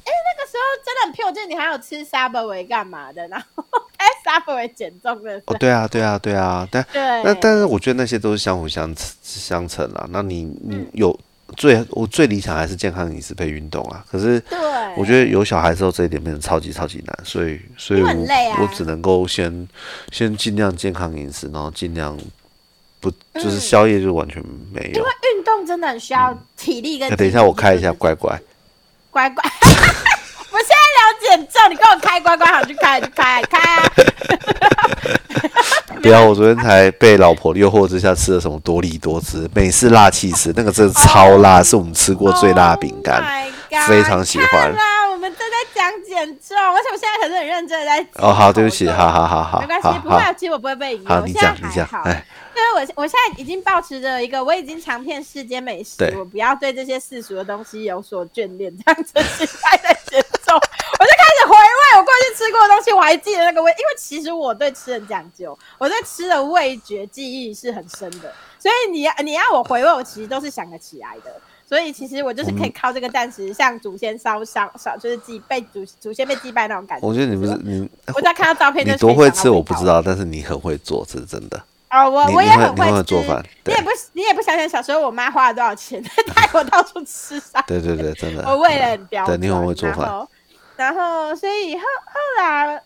[0.04, 3.26] 哎，那个时候真的很漂亮，你还有吃 Subway 干嘛的？
[3.28, 3.64] 然后
[3.96, 5.40] 哎，Subway 减重的。
[5.46, 6.86] 哦，对啊，对啊，对啊，但
[7.24, 10.06] 那但是我觉得那些都是相辅相相成啦。
[10.10, 11.18] 那你你有
[11.56, 14.04] 最我最理想还是健康饮食配运动啊。
[14.10, 14.58] 可是，对，
[14.98, 19.66] 我觉得有小孩之后这一点变得超级超级难，所以所以我我只能够先
[20.12, 22.14] 先尽量健康饮食，然后尽量
[23.00, 24.98] 不就是宵夜就完全没有。
[24.98, 27.08] 因为运动真的很需要体力跟。
[27.16, 28.38] 等一下我开一下乖乖。
[29.14, 29.44] 乖乖，
[30.50, 33.88] 我现在要减重，你跟我开乖乖好去开去开开啊！
[36.02, 43.22] 不要，我昨天才被老婆诱惑之下吃了什么多利多汁美式辣气吃，那个真的超辣，是我们吃过最辣的饼干，
[43.86, 44.74] 非常喜欢。
[44.74, 48.04] 啦，我们都在讲减重，而且我现在可是很认真的在。
[48.14, 51.20] 哦，好，对不起，好好好好，没关系，不会，其实我不会被影响。
[51.20, 52.24] 好，你讲，你讲，哎。
[52.56, 71.34] 因为我我现在已经保持着一个，我已经尝遍世间美食，我不要对这些世俗的东西有所眷恋，这样子心态在节奏，我就开始回味我过去吃过的东西，我还记得那个味，因为其实我对吃很讲究，我对吃的味觉记忆是很深的，所以你要你要我回味，我其实都是想得起来的，
[71.68, 77.06] 所以其实我就是可以靠这个暂时像祖先烧烧烧，就是祭被祖祖先被祭拜那种感觉。
[77.06, 81.62] 我觉得你不是你，我在看到照片就，你多会吃我不知道，但是你很会做，这是真的。
[81.94, 83.40] 哦，我我也很会做饭。
[83.64, 87.62] 你也不你也不想想小时候我妈花了多少钱带我到处吃 啥？
[87.62, 88.42] 对对对，真的。
[88.46, 89.38] 我为了很标准。
[89.38, 90.26] 对，你很会做饭。
[90.76, 92.82] 然后，所以后后来，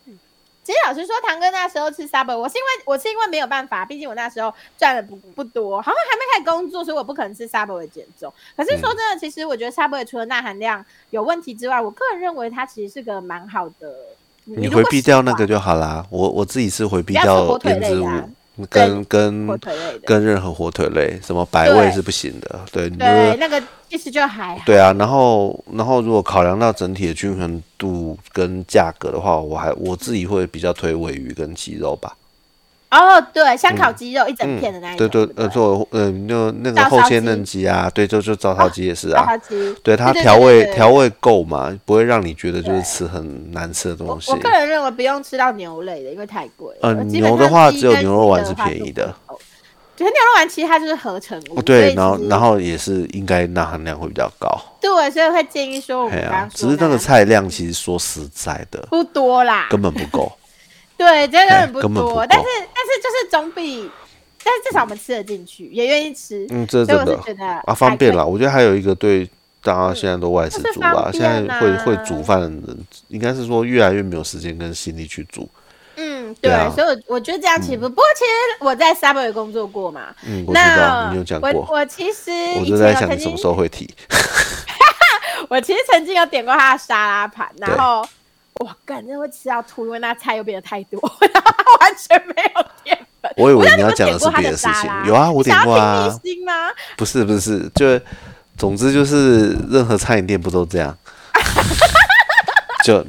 [0.62, 8.30] 其实老实说，堂哥那时候吃 Subway，我是因为我是因为没有办法，毕竟我那时候赚的不不多，好像还没开始工作，所以我不可能吃 Subway 减重。
[8.54, 13.94] 可是说真的，其实我觉得 Subway 除了钠含量有问题之外，我个人认为它其实是个蛮好的。
[14.44, 16.06] 你回避掉那个就好啦。
[16.10, 18.06] 我我自己是回避掉腌制物。
[18.68, 19.46] 跟跟
[20.04, 22.60] 跟任何火腿类，什么百味是不行的。
[22.72, 24.92] 对，对，那个意思就还对啊。
[24.98, 32.14] 然后，然后如果考量到整体的均衡度跟价格的话，我还我自己会比较推尾鱼跟鸡肉吧。
[32.90, 39.26] 哦，对，香烤鸡肉一整片的那一种，对对，呃，做呃，就那个后切嫩鸡啊，对，就就照烧鸡也是啊，
[39.82, 44.32] 对它调味调味够嘛，不会让你觉得就是吃很难吃的东西。
[44.32, 46.74] 我个人认为不用吃到牛类的，因为太贵。
[46.80, 49.14] 嗯，牛的话只有牛肉丸是便宜的。
[49.94, 54.48] 觉得牛肉丸其实它就是合成物，对，然后然后也是应该钠含量会比较高。
[54.80, 60.30] 对，所以会建议说我们刚只是那个菜量其实说实在的不多啦，根本不够。
[60.98, 63.88] 对，真的不多，但是但是就是总比，
[64.42, 66.44] 但是至少我们吃得进去，也愿意吃。
[66.50, 67.16] 嗯，这真的
[67.66, 68.24] 啊，方便啦。
[68.24, 69.24] 我觉得还有一个对
[69.62, 75.48] 大家现在都外食煮吧，现在会会煮饭的人，应该是说越来越没有时间跟心力去煮。
[75.94, 77.88] 嗯，对，所以我觉得这样其实不。
[77.88, 81.48] 不过其实我在 Subway 工作过嘛，嗯，我知道你有讲过。
[81.52, 83.88] 我我其实我就在想你什么时候会提。
[85.48, 88.04] 我其实曾经有点过他的沙拉盘，然后。
[88.58, 91.00] 哇，感觉会吃到吐，因为那菜又变得太多，
[91.80, 93.30] 完全没有淀粉。
[93.36, 96.12] 我以为你要讲的是别的事情，有啊，我点过啊。
[96.96, 98.00] 不是不是，就
[98.56, 100.96] 总之就是任何餐饮店不都这样？
[102.82, 103.04] 就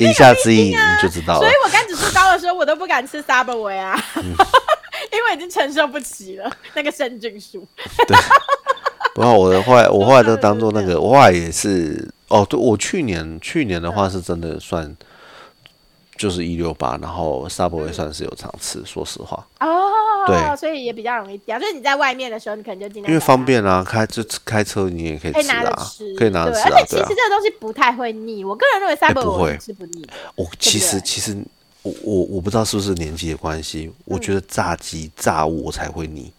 [0.00, 1.40] 一下之一你就知道了。
[1.40, 7.66] 所以我刚指数高的时候，我都不敢吃 Subway 啊， 因为已经承受不起了那个生菌素。
[8.06, 8.16] 对，
[9.14, 12.06] 不过我的后来我后来都当做那个，我后来也是。
[12.30, 14.96] 哦，对，我去年去年的话是真的算，
[16.16, 19.44] 就是一六八，然后 Subway 算是有常吃，说实话。
[19.58, 19.68] 哦，
[20.26, 21.58] 对，所以也比较容易掉。
[21.58, 25.74] 就是你在外面的时候，你可能就尽量因为方便啊，开就开车你也可以吃啊，
[26.16, 26.60] 可以拿着吃。
[26.60, 30.06] 而且其实这个东西不太会腻，我个人认为 Subway 不会吃不腻。
[30.36, 31.36] 我其实其实
[31.82, 36.32] 我我我不知道是不是年纪的关系，我觉得炸鸡炸物我才会腻，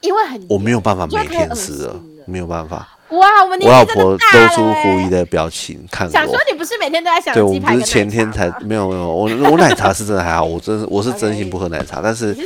[0.00, 2.88] 因为很我没有办法每天吃了，没有办法。
[3.10, 6.12] 哇，我们我老婆露出狐疑的表情看我。
[6.12, 12.36] 想说你不是每天都在想对，我们不是前天才没有没有，我 我奶茶是真的还好，我真是我是真心不喝奶茶，但是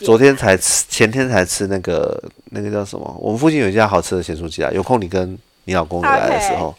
[0.00, 3.16] 昨天才吃，前天才吃那个那个叫什么？
[3.18, 6.74] 我们附近有一家好吃的咸酥鸡啊，有空你跟你老公来的时候。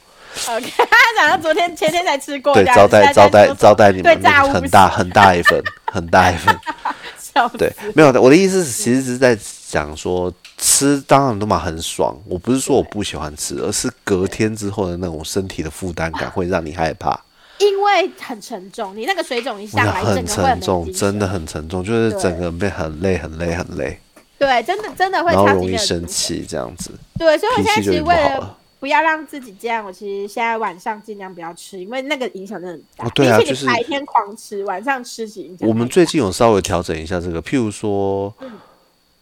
[0.47, 0.85] OK，他
[1.17, 4.13] 讲到昨天前天才吃过，对，招待招待招待你们，
[4.53, 6.57] 很大很大一份，很大一份。
[7.57, 10.33] 对，没有的，我的意思是，其实是在讲说。
[10.57, 17.19] 吃当然都嘛很爽，我不是说我不喜欢吃，而是隔天之后的那种身体的负担感会让你害怕，
[17.59, 23.99] 因为很沉重，你那个水肿一下来，很沉重，真的很沉重，就是整个人变很累，很累，很累。
[24.39, 26.91] 对，真的真的会，然后容易生气这样子。
[27.19, 33.09] 对，所以我现在其实为了不要让自己这样，我其实现在晚上尽量不要吃，因为那个影响真的很大。
[33.09, 35.67] 对啊，就是白天狂吃，晚上吃起影响。
[35.67, 38.33] 我们最近有稍微调整一下这个，譬如说。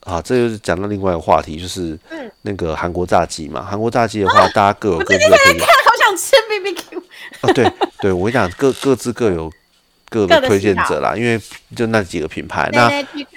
[0.03, 1.97] 啊，这就是讲到另外一个话题，就是
[2.41, 3.61] 那个韩国炸鸡嘛。
[3.63, 5.25] 韩国炸鸡的话，大家各有各自的。
[5.29, 7.03] 我看，好想吃 B B Q。
[7.41, 9.51] 啊，对对，我跟你讲，各各自各有
[10.09, 11.39] 各的推荐者啦，因为
[11.75, 12.69] 就那几个品牌。
[12.73, 12.91] 那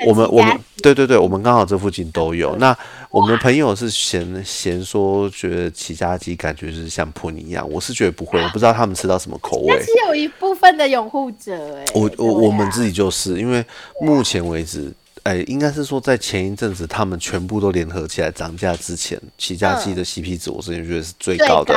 [0.05, 2.57] 我们我们对对对，我们刚好这附近都有。
[2.57, 2.77] 那
[3.11, 7.69] 我们的朋友是嫌嫌说，觉得起家鸡感觉就是像破泥一样。
[7.71, 9.81] 我是觉得不会，我不知道他们吃到什么口味。
[9.81, 13.65] 是有一部分的拥护者哎，我我我们自己就是，因为
[14.01, 14.93] 目前为止，
[15.27, 21.75] 哎，应该是说在前一阵子他们全部都联合起来涨价之前，起家鸡的 CP 值我之前觉得是最高的。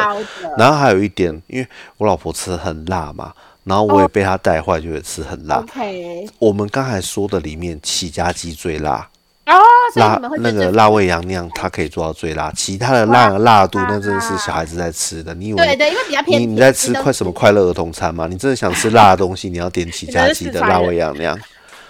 [0.56, 3.34] 然后还有一点，因为我老婆吃的很辣嘛。
[3.64, 5.58] 然后我也被她带坏，就会吃很辣。
[5.58, 9.08] OK，我们刚才说的里面，起家鸡最辣
[9.48, 9.54] 哦，
[9.96, 12.52] 辣那个辣味羊酿，它可以做到最辣。
[12.56, 15.34] 其他的辣辣度，那真的是小孩子在吃的。
[15.34, 16.40] 你以为对对，因为比较偏。
[16.40, 18.28] 你你在吃快什么快乐儿童餐吗？
[18.28, 21.36] 你真的想吃辣的东西，你要点起家鸡的辣味羊酿。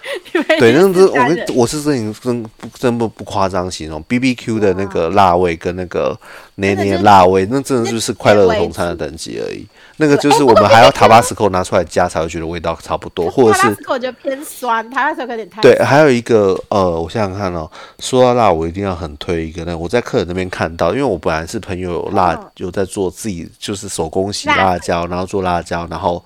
[0.58, 6.18] 对，那是我跟我是真真真不不夸张形容，B B Q 的那个辣味跟那个
[6.56, 9.66] 那那辣味，那真的就是快乐儿童餐的等级而已。
[9.96, 15.78] 那个就是我们还要塔巴斯扣拿出来加才会觉得味道差不多，或者是塔巴斯科就偏酸，塔巴斯扣有点太对。
[15.84, 26.24] 还有一个呃，我想想看哦，说到辣，我一定要很推一个那我在客人那边看到，因为我本来是朋友有辣，有在做自己就是手工洗辣椒，然后做辣椒，然后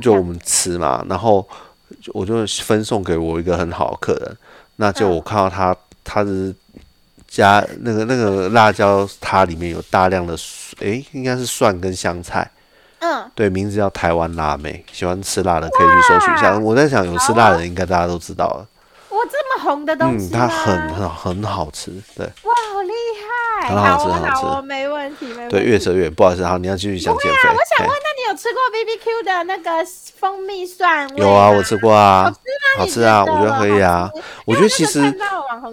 [0.00, 1.46] 就我们吃嘛，然后
[2.14, 4.36] 我就分送给我一个很好的客人，
[4.76, 6.54] 那就我看到他他是。
[7.32, 10.36] 加那个那个辣椒，它里面有大量的，
[10.80, 12.50] 哎，应该是蒜跟香菜。
[12.98, 16.58] 嗯，对，名字叫台湾辣妹，喜欢吃辣的可以去搜寻一下。
[16.58, 18.66] 我在想，有吃辣的应该大家都知道了。
[19.10, 22.26] 哇，这么红的东西，嗯，它很很很好吃，对。
[22.26, 23.19] 哇，好厉害，
[23.68, 25.56] 很好吃，很好吃，没问题，没问题。
[25.56, 27.48] 对，越扯越不好意思，好，你要继续讲减肥。
[27.48, 29.70] 我想问，那你有吃过 B B Q 的那个
[30.18, 31.16] 蜂蜜蒜味？
[31.16, 32.32] 有啊，我吃过啊，
[32.78, 34.10] 好吃啊，我觉得可以啊。
[34.44, 35.00] 我觉得其实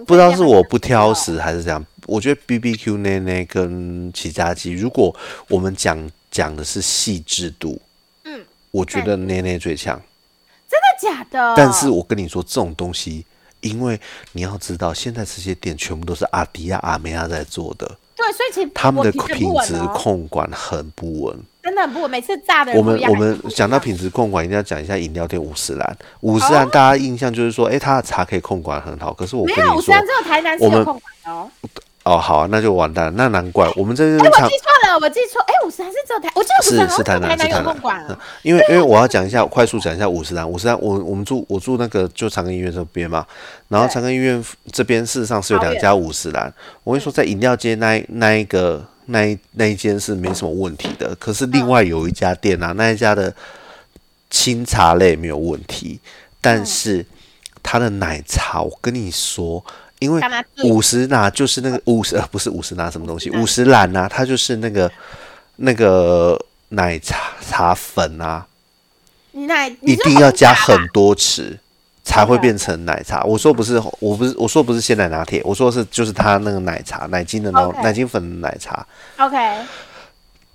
[0.06, 5.14] 不知道是我不挑食还是怎样，我觉得 B B Q 内内跟起家鸡，如果
[5.48, 7.80] 我们讲讲的是细致度，
[8.24, 10.00] 嗯，我觉得内内最强。
[10.70, 11.54] 真的假的？
[11.56, 13.24] 但是我跟你说，这种东西，
[13.60, 14.00] 因为
[14.32, 17.86] 你要知道，现在这些店全部都是阿迪亚、阿梅亚在做的，
[18.16, 21.36] 对，所以其实他们的品质控管很不稳。
[21.62, 22.72] 真的很不，每次炸的。
[22.72, 25.98] 我们我们讲到品质控管，一定要讲一下饮料店五十兰。
[26.20, 29.12] 五十兰大家印象就是说，哎，它的茶可以控管很好。
[29.12, 31.50] 可是我跟你说，五十兰只有台南是有控管哦。
[32.08, 33.10] 哦，好啊，那就完蛋了。
[33.12, 34.18] 那难怪我们这边。
[34.18, 35.40] 哎，我记错了，我记错。
[35.42, 38.04] 哎，五十还是只有台，我记得是是台南有控管。
[38.42, 40.48] 因为因为我要讲一下，快速讲一下五十兰。
[40.48, 43.26] 五十兰，我我们住我住那个就长庚医院这边嘛。
[43.68, 44.42] 然后长庚医院
[44.72, 46.52] 这边事实上是有两家五十兰。
[46.84, 48.84] 我跟你说，在饮料街那那一个。
[49.10, 53.34] 那一那一间是没什么问题的，可是另外有一家店啊，那一家的
[54.28, 55.98] 清茶类没有问题，
[56.42, 57.06] 但是
[57.62, 59.64] 它的奶茶，我跟你说，
[59.98, 60.22] 因为
[60.64, 64.90] 五十拿就是那个五十呃，不是五十拿什么东西，五十兰呐，它就是那个
[65.56, 66.38] 那个
[66.70, 68.46] 奶茶茶粉啊，
[69.32, 71.58] 奶一定要加很多匙。
[72.04, 73.22] 才会变成奶茶。
[73.24, 78.86] 我说不是，我不是，我说不是鲜奶拿铁，我说是就是它那个奶茶，奶精的那种奶精粉的奶茶。
[79.18, 79.36] OK，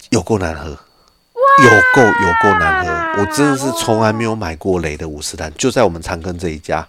[0.10, 6.88] 有够难喝，有够有够难喝，我真的是从来没有买过雷的五十单，就在我们长庚这一家。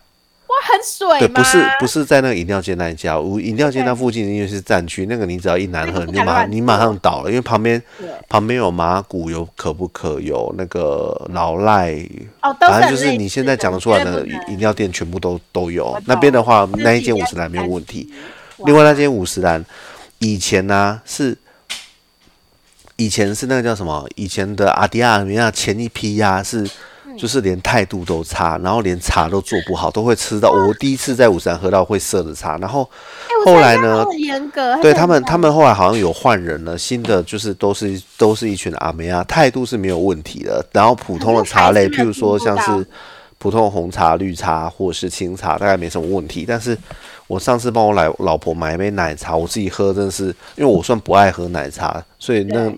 [0.67, 7.81] 很水对，不是不是在那个饮料街那一家，我饮料街那附近因为是战区，那个你只要一难喝，你马你马上倒了，因为旁边
[8.31, 11.93] 旁边有麻古，有可不可，有那个老赖，
[12.41, 16.01] 哦，反正就是你现在讲得出来的饮料店全部都都有。
[16.07, 18.11] 那边的话，那一间五十兰没有问题。
[18.65, 19.63] 另外那间五十兰，
[20.19, 21.37] 以前呢是
[22.97, 24.09] 以前是那个叫什么？
[24.15, 26.67] 以前的阿迪亚米亚前一批呀是。
[27.19, 30.51] 就是连态度都差，然后连茶都做不好，都会吃到。
[30.51, 32.89] 我第一次在五山喝到会涩的茶，然后
[33.45, 34.05] 后来呢？
[34.19, 34.77] 严格。
[34.83, 40.65] 对他们，他们后来好像有换人了，新的就是都是都是一群阿梅啊，态度是没有问题的。
[40.73, 42.87] 然后普通的茶类，譬如说像是
[43.39, 46.45] 普通的红茶、绿茶或者是清茶，大概没什么问题。
[46.47, 46.77] 但是
[47.27, 52.73] 我上次帮我来老婆买一杯奶茶，我自己喝真的是，因为我算不爱喝奶茶，所以那。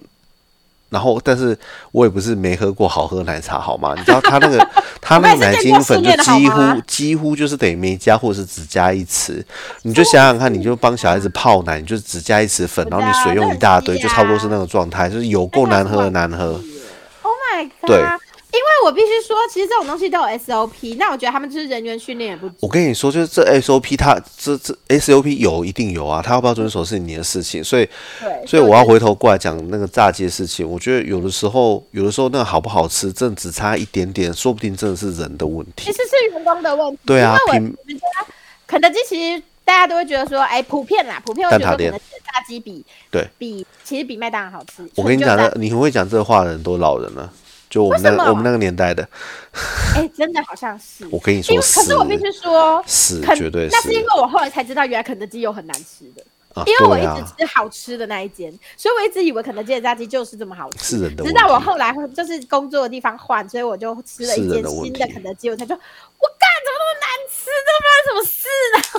[0.88, 1.56] 然后，但是
[1.90, 3.92] 我也不是没喝过好喝奶茶，好吗？
[3.96, 4.58] 你知道他那个
[5.02, 9.42] 他那个奶精粉就几乎几乎就是等于没加，或者是只加一匙。
[9.82, 16.60] 你就想想看，你就帮小孩子泡奶，你就只加一匙粉，然后你水用一大堆，就差不多是那个状态，就是有够难喝的难喝。
[17.22, 17.88] Oh my god！
[17.88, 18.04] 对。
[18.56, 22.54] 因为我必须说，其实这种东西都有 SOP，那我觉得他们就是人员训练也不足。
[22.60, 27.62] 我跟你说，就是这 SOP，它这这 SOP 有一定有啊，他要不要遵守是你的事情。
[27.62, 27.86] 所以，
[28.46, 30.68] 所以我要回头过来讲那个炸鸡的事情。
[30.68, 35.84] 我觉得有的时候，有的时候那个好不好吃，真的只差一点点，说不定真的是人的问题。
[35.84, 37.00] 其实是员工的问题。
[37.04, 38.04] 对啊，因为我们家
[38.66, 44.88] 肯德基其实大家都会觉得说，哎，普遍啦，普遍会觉得肯德基的炸鸡比对比其实比麦当劳好吃。
[44.94, 47.30] 我跟你讲的，你会讲这话的人都老人了。
[47.76, 49.06] 就我们那个我们那个年代的。
[49.94, 51.06] 哎，真的好像是。
[51.12, 53.70] 我跟你说，可是我必须说，是绝对是。
[53.72, 56.22] 那是因为我后来才知道，原来肯德基有很难吃的。
[56.54, 60.96] 啊因为我一直吃好吃的那一间，所以我一直以为肯德基的炸鸡就是这么好吃。
[60.96, 67.50] 是的，直到我后来就是工作的地方换，所以我就吃了一间新的肯德基，我才说，我干怎么那么难吃？
[67.66, 68.40] 这发生什么事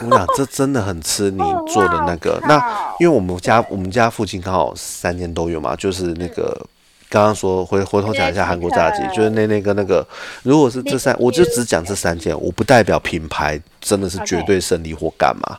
[0.05, 0.11] 呢？
[0.15, 1.39] 我讲这真的很吃你
[1.73, 2.39] 做的那个。
[2.47, 6.63] 那因为我们家我们家附近刚好三间都有嘛，就是那个
[7.09, 10.05] 刚刚说回回头讲一下韩国炸鸡，就是那那个那个，
[10.43, 15.57] 如果是这三，我就只讲这三件，我不代表品牌真的是绝对胜利或干嘛，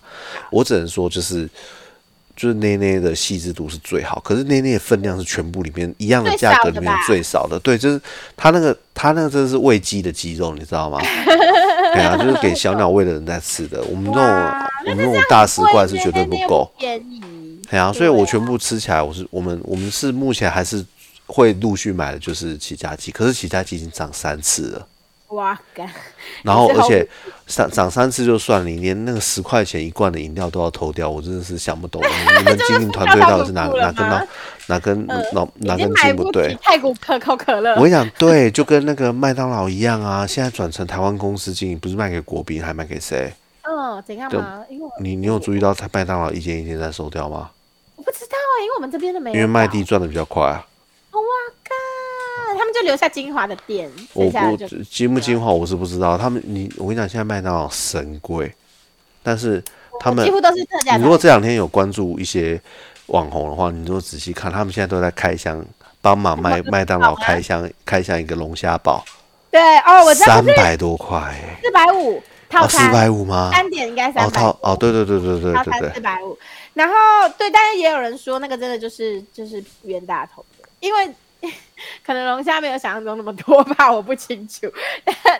[0.51, 1.49] 我只能说就是。
[2.41, 7.59] 就是内内的细致度是最好，可是内内的分量是全部里面一样的价格里面最少的。
[7.59, 8.01] 对，就是
[8.37, 11.01] 它那个它那个真的是喂鸡的鸡肉，你知道吗？
[11.95, 13.83] 对啊，就是给小鸟喂的人在吃的。
[13.91, 16.73] 我们这种我们这种大食怪是绝对不够。
[16.79, 20.87] 对啊，所以我全部吃起来，我是我们我们是目前还是
[21.29, 23.13] 会陆续买的，就是起家鸡。
[23.13, 24.87] 可是起家鸡已经涨三次了。
[25.29, 25.87] 哇干！
[26.43, 27.07] 然后 而且
[27.47, 32.09] 涨涨三次就算了，你连那个十块钱一罐的饮料都要偷掉，我真的是想不懂你
[32.45, 34.27] 们经营团队到底是哪哪根脑
[34.69, 35.23] 哪根哪
[35.57, 36.57] 哪根筋不对？
[36.63, 43.31] 太古可口可乐，我跟你讲， 对，就跟那个麦当劳一样啊，现在转成台湾公司经营，不是卖给国宾，还卖给谁？
[43.71, 44.65] 嗯，怎样吗？
[44.71, 47.51] 因为你你有注意到麦当劳一间一间在收掉吗？
[47.97, 50.65] 我不知道啊，因为我们这边的没有，因为麦地赚的比较快啊。
[52.79, 54.57] 就留下精华的店，我我
[54.91, 56.17] 精不精华我是不知道。
[56.17, 58.53] 他们你我跟你讲，现在麦当劳神贵，
[59.23, 59.63] 但是
[59.99, 60.97] 他们几乎都是特价。
[60.97, 62.61] 你如果这两天有关注一些
[63.07, 65.65] 网红的话，你如果仔细看，他们现在都在开箱，
[66.01, 69.05] 帮忙麦 麦当劳开箱开箱一个龙虾堡。
[69.51, 73.51] 对哦，我知三百多块，四百五套餐，四百五吗？
[73.53, 74.43] 三点应该三百。
[74.43, 76.39] 哦哦，对对对对对对对，四百五。
[76.75, 76.95] 然后
[77.37, 81.11] 对，但是也有人说那个真的就是就是冤大头的，因为。
[82.05, 84.67] 可能龙虾没有想象中那么多吧，我不清楚。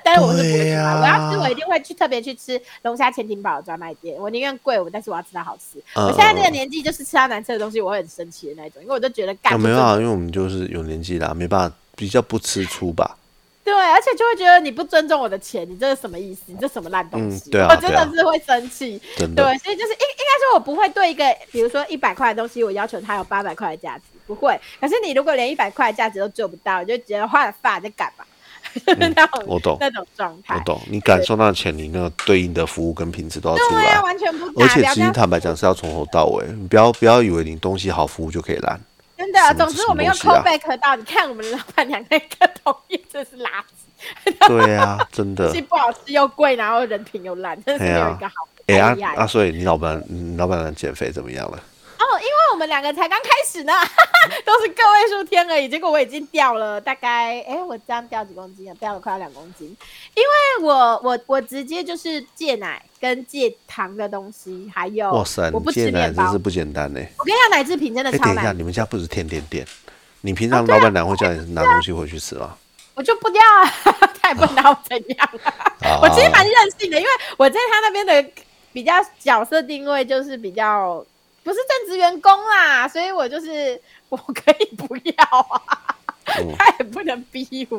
[0.05, 4.17] 但是我是不会买，我要吃我一定会去特别去吃龙虾潜艇堡的专卖店。
[4.19, 5.79] 我宁愿贵，我但是我要吃到好吃。
[5.95, 9.59] 我现在这个年纪就是吃到难吃的东西，我会很生气的那种，因为我就觉得干。
[9.61, 13.17] 没有啊，因为我们就是有年纪啦，没办法，比较不吃粗吧。
[13.65, 16.41] 对，而且就会觉得你不尊重我的钱，你这是什么意思？
[16.47, 17.51] 你这什么烂东西？
[17.51, 18.99] 对啊，我真的是会生气。
[19.19, 24.05] 对，所以就是应应该说，我不会对一个比如说一百块的东西，我要求它有八百块的价值。
[24.29, 28.25] 不会，可是你如果连一百块价值都做不到，就觉得花了发在干嘛？
[28.99, 30.79] 那种我懂那种状态，我懂。
[30.91, 34.47] 你感受到钱，你那个对应的服务跟品质都要出来，完全不。
[34.61, 38.79] 而且其实坦白讲是要从头到尾，你不要不要以为你东西好，服务就可以烂。
[39.17, 42.27] 真的，总之我们用 call back 到，你看我们老板娘那个
[42.63, 44.47] 同意真是垃圾。
[44.47, 45.47] 对啊，真的。
[45.51, 48.35] 东西不好吃又贵，然后人品又烂，真是没有一个好。
[48.67, 51.59] 哎呀，啊，所以你老板，你老板娘减肥怎么样了？
[52.11, 53.73] 哦，因为我们两个才刚开始呢，
[54.45, 55.69] 都是个位数天而已。
[55.69, 58.75] 结果我已经掉了大概，哎，我这样掉几公斤啊？
[58.81, 59.69] 掉了快要两公斤。
[60.15, 67.01] 因为我我我直接就是戒奶跟戒糖的东西，还有哇塞，我不吃面包，真是不简单呢。
[67.19, 68.35] 我跟你讲，奶制品真的超难。
[68.37, 69.67] 等一下，你们家不是甜点店？
[70.23, 72.57] 你平常老板娘会叫你拿东西回去吃吗？
[72.95, 75.29] 我就不掉啊， 他也不拿我怎样。
[76.03, 78.31] 我其实蛮任性的，因为我在他那边的
[78.73, 81.05] 比较角色定位就是比较。
[81.49, 83.81] 不是正职员工啦，所以我就是
[84.11, 85.97] 我可以不要啊，
[86.59, 87.79] 他也不能逼我，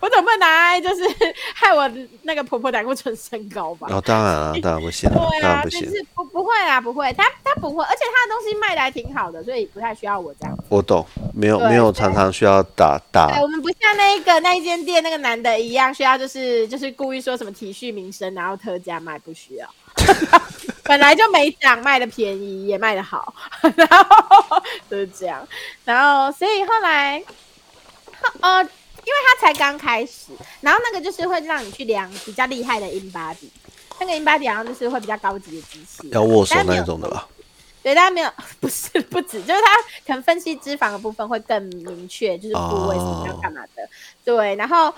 [0.00, 1.02] 我总不能拿来就是
[1.54, 1.86] 害我
[2.22, 3.86] 那个婆婆胆固醇升高吧？
[3.90, 10.58] 哦，当然了，当然不行，对啊，就是不不会啊，不会，他他不会，而且他的东西卖的还挺好的，所以不太需要我这样。
[10.70, 13.30] 我懂，没有没有常常需要打打。
[13.30, 19.68] 对，我们不像那一个那一间店那个男的一样，需要就是就是故意说什么体恤民生，然后特价卖，不需要。
[20.84, 23.34] 本来就没涨，卖的便宜也卖的好，
[23.76, 25.46] 然后就是这样，
[25.84, 27.22] 然后所以后来，
[28.40, 33.48] 呃，因为他才刚开始，然后那个就是会让你去量比较厉害的 in body，
[34.00, 37.28] 那个 in body 好像就是会比较高级的机器，要握手那种的吧？
[37.82, 38.30] 对，大家没有，
[38.60, 39.76] 不是不止，就是他
[40.06, 43.88] 可能分析脂肪的部分会更明确，就是部位是要干嘛的。
[44.24, 44.94] 对，然后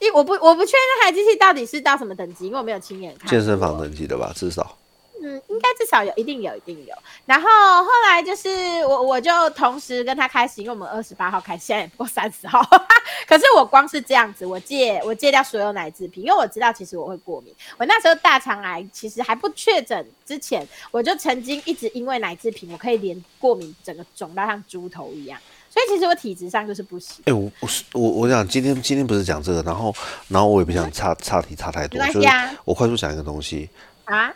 [0.00, 3.28] 因我不我不确定那台机器到底是到什么等级，因为我没有亲眼看。
[3.28, 4.76] 健身房等级的吧，至少。
[5.20, 6.94] 嗯，应该至少有，一定有，一定有。
[7.26, 7.48] 然后
[7.82, 8.48] 后来就是
[8.86, 12.64] 我，我就同时跟他开始，因为我们二十八号开，现在也不过三十号。
[13.26, 17.52] 可是我光是这样子，我戒我戒掉所有奶制品，因为我知道其实我会过敏。
[17.76, 25.40] 我那时候大肠癌其实还不确诊之前，我就曾经一直因为奶制品，我可以连过敏整个肿到像猪头一样。
[25.70, 27.22] 所以其实我体质上就是不行。
[27.26, 27.68] 哎，我我
[28.00, 29.94] 我我想今天今天不是讲这个，然后
[30.28, 32.28] 然后我也不想差差题差太多，就是
[32.64, 33.68] 我快速讲一个东西
[34.04, 34.34] 啊。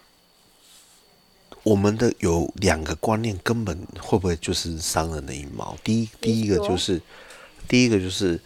[1.64, 5.76] 我们的有两个观念，根本会不会就是伤人的阴谋？
[5.84, 7.00] 第一，第一个就是，
[7.68, 8.40] 第一个就是，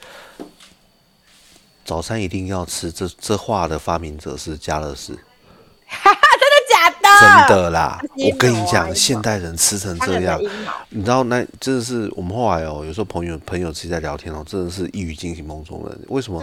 [1.83, 5.19] 早餐一定要吃，这这话的发明者是加乐士。
[7.21, 8.01] 真的啦！
[8.17, 10.41] 我跟你讲，现代人吃成这样，
[10.91, 15.99] 你知道那真的是我们后来哦，有时候朋友朋友自己在聊天哦，真的是一语惊醒梦中人。
[16.09, 16.43] 为什么？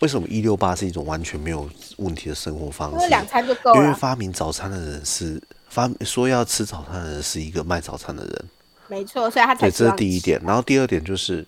[0.00, 1.68] 为什么一六八是一种完全没有
[1.98, 3.08] 问题的生活方式？
[3.08, 3.80] 两餐就够了。
[3.80, 8.44] 因为发明早餐的人是发说要吃早餐的人是一个卖早餐的人。
[8.88, 9.62] 没错，所以他才。
[9.62, 10.38] 对，这是第一点。
[10.44, 11.46] 然后第二点就是，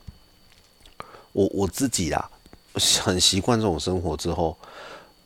[1.32, 2.30] 我我自己啊，
[3.02, 4.56] 很习惯这种生活之后，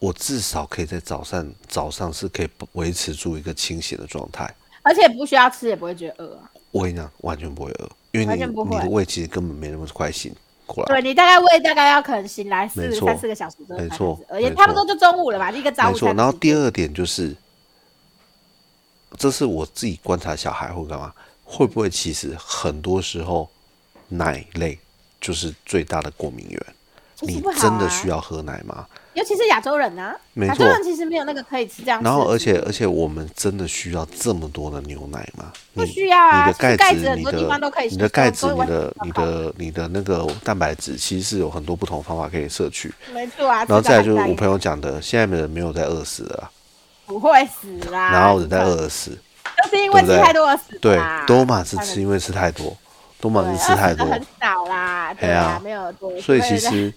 [0.01, 6.51] 我至少可以在早上早上是可以维持住一个清醒的状态，而且不需要吃也不会觉得饿啊。
[6.73, 10.35] 我跟你讲，完全不会饿，因为你你的胃其实根本没那么快醒
[10.67, 10.89] 过来。
[10.89, 16.17] 对你大概胃大概要可能醒来四三四个小时之后没错，而且差不多就中午了吧，一个早午餐。
[16.17, 17.37] 然后第二点就是，
[19.19, 21.13] 这是我自己观察小孩会干嘛。
[21.45, 23.51] 会不会其实很多时候
[24.09, 24.79] 奶类
[25.21, 26.67] 就是最大的过敏源？
[27.23, 28.87] 你真的需要喝奶吗？
[29.15, 32.01] 尤其是亚洲人啊，亚洲人其实没有那个可以吃这样。
[32.03, 35.53] 然后，而且而且，我们真的需要这么多的牛奶吗？
[35.75, 36.47] 不需要啊。
[36.47, 37.33] 你的钙质，你的
[37.91, 42.93] 你的钙质，你的你的你的那个蛋白质，其实是有很多不同方法可以摄取。
[43.13, 43.65] 没错啊。
[43.69, 46.51] 然后再来就是我朋友讲的，现在的人没有在饿死了，
[47.07, 48.13] 不会死啦。
[48.13, 49.19] 然后人在饿死。
[49.63, 52.75] 就是因为吃太多而死对，多嘛是吃因为吃太多，
[53.21, 56.19] 多嘛是吃太多，很少啦，对啊，没有多。
[56.21, 56.91] 所以其实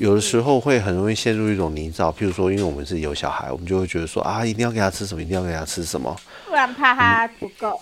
[0.00, 7.78] 有的时候会很容易陷入一种泥沼，譬如说，因为我们是有小孩，我们就会觉得说啊，一定要给他吃什么，一定要给他吃什么，不然怕他不够。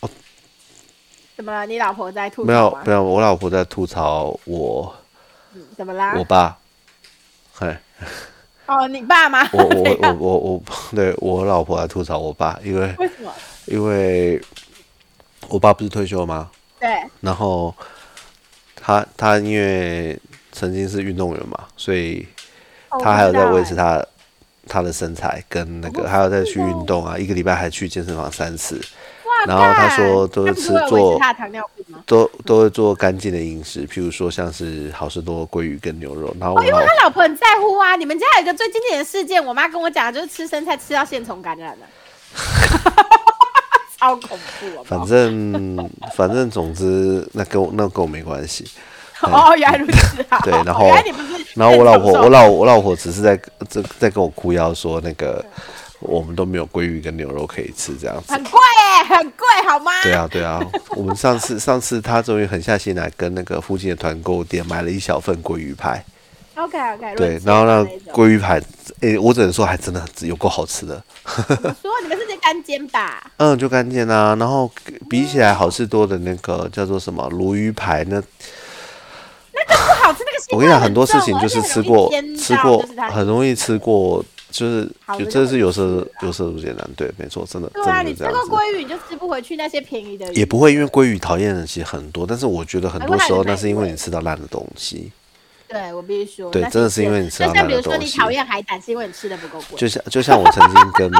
[0.00, 0.10] 哦，
[1.36, 1.64] 怎么了？
[1.64, 4.92] 你老婆在吐槽没有，没有，我老婆在吐槽我。
[5.76, 6.12] 怎么啦？
[6.18, 6.58] 我爸，
[7.54, 7.76] 嘿。
[8.66, 9.48] 哦，你爸吗？
[9.52, 13.32] 我我我 我我，对我老婆在吐槽我爸，因为为什么？
[13.66, 14.42] 因为
[15.46, 16.50] 我爸不是退休吗？
[16.80, 16.88] 对。
[17.20, 17.72] 然后
[18.74, 20.20] 他他因为
[20.58, 22.26] 曾经是运动员嘛，所以
[23.02, 24.02] 他还有在维持他
[24.66, 28.80] 他的身材跟那个，还要再去运动啊，一个礼拜还去健身房三次。
[29.46, 31.20] 然后他说都是吃做，
[32.06, 36.34] 都都会做干净的饮食，譬如说像是好事多鲑鱼跟牛肉。
[36.40, 41.86] 然后因为他老婆很在乎啊，你们家有一个最经典的事件，我妈跟我讲，就是吃生菜吃到线虫感染了，
[44.00, 44.82] 超恐怖。
[44.84, 48.66] 反正反正总之，那跟我那跟我没关系。
[49.22, 50.38] 哦，原来如此啊。
[50.42, 50.88] 对，然后
[51.54, 53.36] 然后我老婆我老我老婆只是在
[53.68, 55.44] 在在跟我哭腰说那个。
[56.00, 59.90] 我们都没有鲑鱼跟牛肉可以吃，这样子很贵哎，很贵好吗？
[60.02, 60.60] 对啊，对啊。
[60.90, 66.04] 我们上次上次他终于狠下心来，跟那个附近的团购店买了一小份鲑鱼排。
[66.54, 67.14] OK OK。
[67.16, 68.60] 对，然后那鲑鱼排，
[69.00, 71.02] 哎，我只能说还真的有够好吃的。
[71.24, 73.30] 说你们是在干煎吧？
[73.38, 74.36] 嗯，就干煎啊。
[74.38, 74.70] 然后
[75.08, 78.22] 比起来好事多的那个叫做什么鲈鱼排那，
[79.68, 80.20] 那个不好吃。
[80.20, 84.24] 那个我跟你讲，很多事情就是吃过吃过，很容易吃过。
[84.48, 87.68] 就是，就这是有色有色不简单，对，没错，真的。
[87.74, 90.32] 对啊，你吃过鲑鱼，你就吃不回去那些便宜的。
[90.32, 95.10] 也不会，因为鲑鱼讨厌的人其实很多，但是我觉得很多时候那是因为你吃到烂的东西。
[95.68, 96.50] 对，我必须说。
[96.50, 97.68] 对，真的是因为你吃到烂的东西。
[97.68, 99.76] 像比如说，你讨厌海胆，是因为你吃的不够贵。
[99.76, 101.10] 就像就像我曾经跟，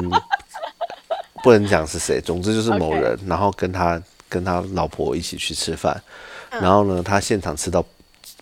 [1.42, 6.00] 不能讲是谁， 总之就是某人，然后跟他跟他老婆一起去吃饭，
[6.48, 7.84] 然后呢，他现场吃到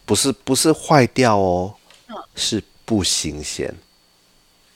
[0.04, 1.74] 不是不是坏掉哦，
[2.34, 3.74] 是不新鲜。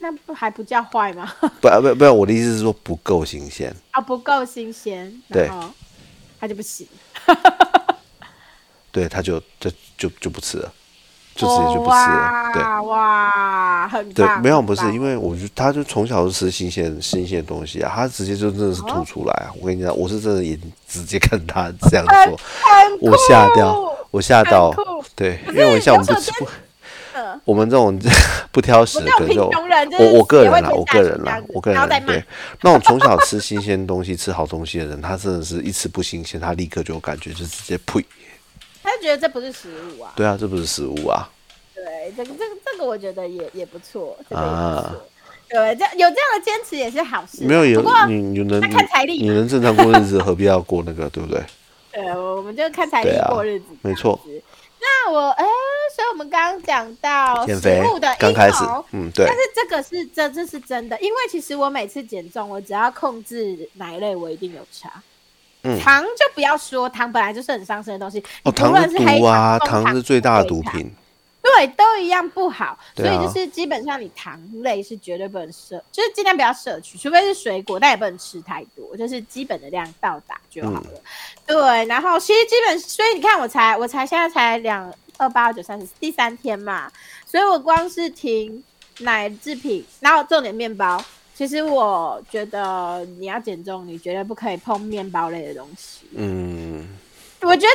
[0.00, 1.32] 那不还不叫坏吗？
[1.60, 5.50] 不不不，我的意思是说不够新鲜啊， 不够新鲜，对，
[6.40, 6.86] 他就不行，
[8.92, 10.72] 对，他就就就就不吃了，
[11.34, 19.50] 就直接就不吃了，对，哇，很对，没有不是，因为我就他就从小就吃新鲜新鲜的东西啊，他直接就真的是吐出来啊！
[19.60, 20.56] 我跟你讲，我是真的也
[20.86, 22.38] 直接看他这样做，
[23.00, 23.76] 我吓掉，
[24.12, 24.72] 我吓到，
[25.18, 26.48] 对，因为我像我们不吃不。
[27.44, 27.98] 我们这种
[28.52, 29.50] 不挑食，可能就
[29.98, 32.22] 我我个人啦，我个人啦，我个人对
[32.62, 38.04] 那种从小吃新鲜东西、吃好东西的人，他真的是一吃不新鲜，他立刻就有感觉，就直接呸，
[38.84, 40.12] 他就觉得这不是食物啊。
[40.14, 41.28] 对啊，这不是食物啊。
[41.74, 44.94] 对，这个这个这个，我觉得也也不错啊。
[45.48, 47.44] 对，这有这样的坚持也是好事。
[47.44, 51.42] 没有有你你能看财力，你能正常过日子，何必要过那个，对不对？
[51.92, 54.20] 对，我们就看财力过日子，没错。
[54.88, 55.44] 那我哎，
[55.94, 59.26] 所以我们刚刚讲到减肥的刚开始，嗯，对。
[59.26, 64.90] 但是这个是这这是真的，因为其实我每次减重，我只要控制奶类，我一定有差。
[65.62, 68.22] 嗯，糖就不要说，糖本来就是很伤身的东西。
[68.44, 70.90] 哦，糖是毒啊，糖是最大的毒品。
[71.56, 81.00] 对，都一样不好，所以就是基本上你糖类是绝对不能摄，就是尽量不要摄取，除非是水果，但也不能吃太多，就是基本的量到达就好了。
[81.46, 86.90] 对，然后其实基本，所以你看我才我才现在才两二八九三十第三天嘛，
[87.24, 88.62] 所以我光是停
[88.98, 91.02] 奶制品，然后重点面包。
[91.34, 96.00] 其实我觉得你要减重，你绝对不可以碰面包类的东西。
[96.16, 96.88] 嗯，
[97.42, 97.74] 我觉得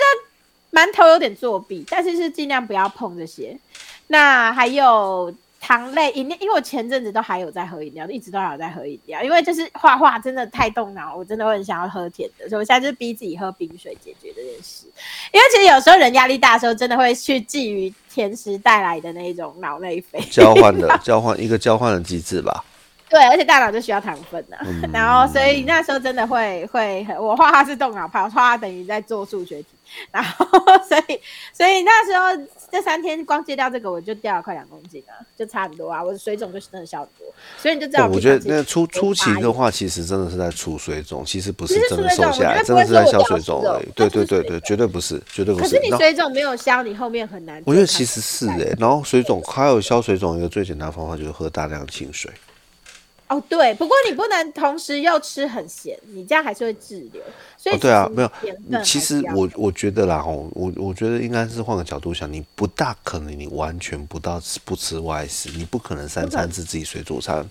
[0.74, 3.58] 馒头有点作弊，但是是尽量不要碰这些。
[4.08, 5.34] 那还有。
[5.66, 9.24] 糖类饮料，因为我前阵子都还有在喝饮料，一直都还有在喝饮料。
[9.24, 14.88] 因为就是画画真的太动脑，我真的会很想要喝甜的，所以我现在就是逼自己喝冰水解决这件事。
[15.32, 22.66] 因为其实有时候人压力大的时候，真的会去觊觎甜食带来的那一种脑内啡，交换的交换一个交换的机制吧。
[23.08, 24.58] 对，而且大脑就需要糖分呐，
[24.92, 29.68] 然后所以那时候真的会会，我画画是动脑派，我画画等于在做数学题，
[30.12, 30.46] 然后
[30.88, 31.20] 所以
[31.54, 37.28] 所以那时候这三天光戒掉这个，我就掉了快两公斤了，就差很多啊，我的水肿就真的消很多，
[37.58, 38.08] 所以你就知道。
[38.08, 43.90] 我觉得那初初期的话，其实真的是在出水肿，其实不是真的瘦下来，真的是在消水肿而已。
[43.96, 45.66] 对对对对，绝对不是，绝对不是。
[45.66, 47.62] 可是你水肿没有消，你后面很难。
[47.66, 52.32] 我觉得其实是哎，然后水肿还有消水肿一个最简单的方法就是喝大量清水。
[53.28, 57.22] 哦，对，不过你不能同时又吃很咸，你这样还是会滞留。
[57.58, 58.84] 所以对啊，没有。
[58.84, 67.48] 其实我我觉得啦，哦，我我觉得应该是换个角度想，你不大可能你完全不到不吃外食，你不可能三餐是自己水煮餐。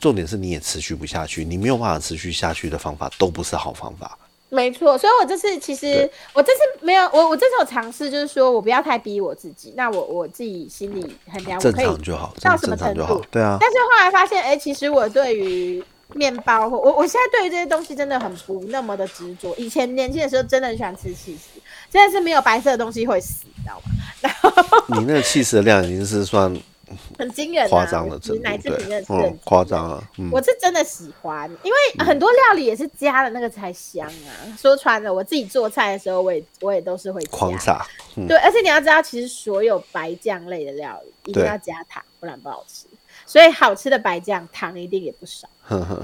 [0.00, 4.18] 重点是你也持续不下去，你没有办法持续下去的方法都不是好方法。
[4.54, 13.24] 没错，所以我这次其实我这次没有我我这次有尝试，就是说我不要太逼我自己，那我我自己心里很了正常就好，到什么程度？
[13.30, 13.56] 对啊。
[13.58, 15.82] 但是后来发现，哎，其实我对于
[16.12, 19.54] 面包或，我我现在对于这些东西真的很不那么的执着。
[19.56, 21.58] 以前年轻的时候真的很喜欢吃气死，
[21.90, 23.90] 真的是没有白色的东西会死，你知道吗？
[24.20, 26.54] 然后你那个气死的量已经是算。
[27.18, 28.58] 很惊人，夸张了，真的
[29.02, 30.02] 是夸张了。
[30.30, 34.30] 我是真的喜欢，因为很多料理也是加了那个才香啊。
[34.58, 37.86] 说穿了，我自己做菜的时候，我也我也都是会狂撒。
[38.28, 42.86] 对，而且你要知道，其实所有白酱类的料理一定要加糖，不然不好吃。
[43.24, 45.48] 所以好吃的白酱糖一定也不少。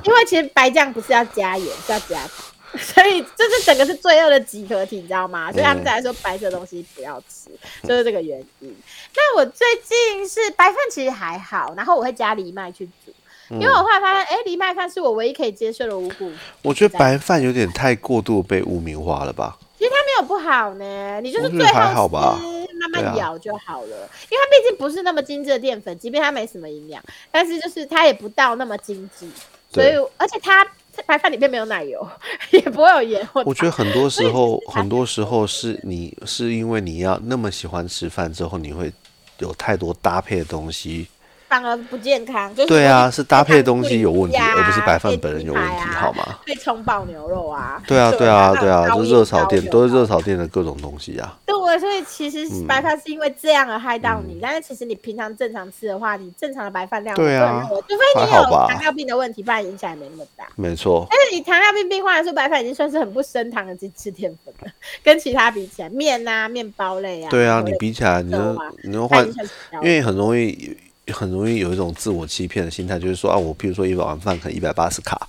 [0.04, 2.30] 因为其实白酱不是要加盐，是要加糖。
[2.78, 5.50] 所以这是整个是罪恶的集合体，你知道吗？
[5.50, 7.50] 所以他们才说白色东西不要吃，
[7.82, 8.76] 就是这个原因。
[9.16, 13.12] 那我最近是白饭其实还好，然后我会加藜麦去煮，
[13.50, 16.30] 因为我后来发现，哎，藜麦饭是我唯一可以接受的五谷。
[16.62, 19.56] 我觉得白饭有点太过度被污名化了吧？
[19.78, 29.26] 其实它没有不好呢，你就是最后吃慢慢咬就好了，因为它毕竟不是那么精致的淀粉，即便它没什么营养，但是就是它也不到那么精致，
[29.72, 30.66] 所以而且它。
[31.06, 32.06] 白饭里面没有奶油，
[32.52, 33.28] 也不会有盐。
[33.44, 38.92] 我觉得很多时候，很多时候是你是因为你要那么喜欢吃饭之后，你会
[39.38, 41.06] 有太多搭配的东西。
[41.48, 46.38] 反而不健康，就是对啊，是搭配东西有问题，而不是白饭本人有问题，好吗？
[46.44, 51.38] 被葱爆牛肉啊，对啊，对啊，对啊，就热炒店都是热炒店的各种东西啊。
[51.46, 60.44] 对，所以其实白饭是因为这样而害到你，但是其实你平常正常吃的话，你正常的白饭量对啊，除非你有糖尿病的问题，不然影响也没那么大。
[60.56, 64.72] 没错，但是你糖尿病病患来说，白饭已经算是很不升糖的去吃淀粉了，
[65.02, 70.76] 跟其他比起来，面啊、面包类啊，对啊，你比起来，你能你能换，因为很容易。
[71.12, 75.20] 很容易有一种自我欺骗的心态，就是说啊，我比如说一碗饭可能一百八十卡，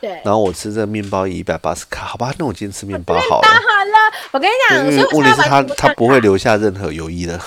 [0.00, 3.48] 对，然后我吃这个面包一百八十卡，好吧，那我今天吃面包好了。
[3.48, 7.40] 好了，我跟你讲，因为问题是他他不会留下任何有益的。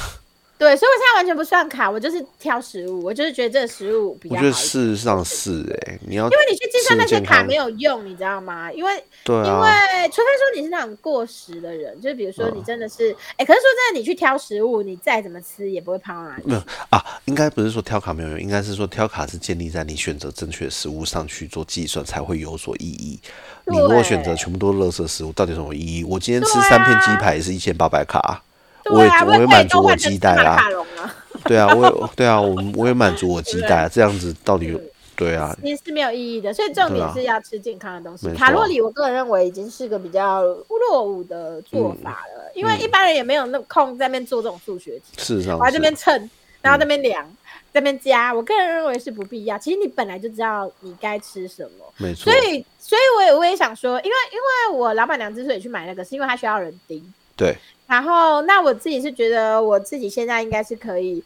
[0.57, 8.71] 对，所以我现在完全不算卡，我就是挑食物，我就是觉得这个食物比较我觉得事实上是哎，你要因为你去计算那些卡没有用，你知道吗？
[8.71, 8.91] 因为
[9.23, 9.69] 对，因为
[10.09, 16.35] 除非说你是那种过食的人，就是比如说你真的是哎，可是说真的，你去挑食物，你再怎么吃也不会胖啊。
[16.43, 23.19] 没有啊，应该不是说挑卡没有用，应该是说挑卡是建立在你选择正确的食物上去做计算才会有所意义。
[23.65, 26.03] 你如果选择全部都是垃圾食物，到底有什么意义？
[26.03, 28.41] 我今天吃三片鸡排也是一千八百卡。
[28.91, 30.63] 我也我也满足我期待啊，
[31.45, 34.79] 对啊，我也对啊，我我也满足我期待，这样子到底
[35.15, 38.31] 对啊，其实是没有意义的，所以重点是要吃健康的东西。
[38.35, 46.29] 卡路里，我个人认为已经是个比较落伍的做法了，因为一般人也没有那空在那边做这种数学题，事实上，我在这边称，
[46.61, 47.27] 然后这边量，
[47.73, 49.57] 这边加，我个人认为是不必要。
[49.57, 52.31] 其实你本来就知道你该吃什么，没错。
[52.31, 57.01] 所以，所以我也我也想说，因为因为我老板娘之所以去买那个，是因为她需要人盯，
[57.37, 57.57] 对。
[57.87, 61.23] 然后，那我自己是觉得我自己现在应该是可以，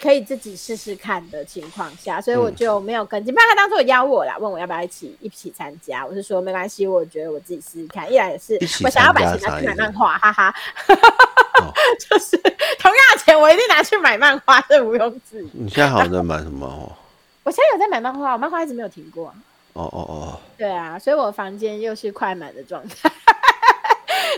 [0.00, 3.34] 可以自己试试看的情况下，所以我就没有跟进。
[3.34, 8.10] 不然他当初有邀我啦，问我要不要一起一起参加，我是说没关系，我觉得我自己试试看。
[8.10, 10.54] 一来也是我想要把钱拿去买漫画，哈哈，
[12.08, 12.38] 就是
[12.78, 15.50] 同样的钱我一定拿去买漫画，这毋庸置疑。
[15.52, 16.96] 你现在好像在买什么？
[17.44, 19.26] 我现在有在买漫画，我漫画一直没有停过。
[19.74, 23.10] 哦哦哦，对啊，所以我房间又是快满的状态。